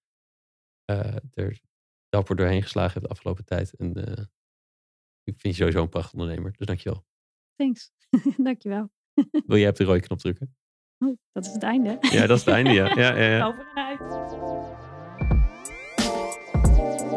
[0.90, 1.60] uh, er
[2.08, 3.74] dapper doorheen geslagen hebt de afgelopen tijd.
[3.74, 4.24] En uh,
[5.22, 6.52] ik vind je sowieso een prachtig ondernemer.
[6.56, 7.04] Dus dankjewel.
[7.56, 7.92] Thanks.
[8.48, 8.90] dankjewel.
[9.46, 10.56] Wil jij op de rode knop drukken?
[10.98, 11.98] Oh, dat is het einde.
[12.00, 12.94] Ja, dat is het einde, ja.
[12.94, 13.46] ja, ja, ja.
[13.48, 14.00] Over en uit.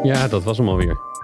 [0.05, 1.14] Ja, dat was hem alweer.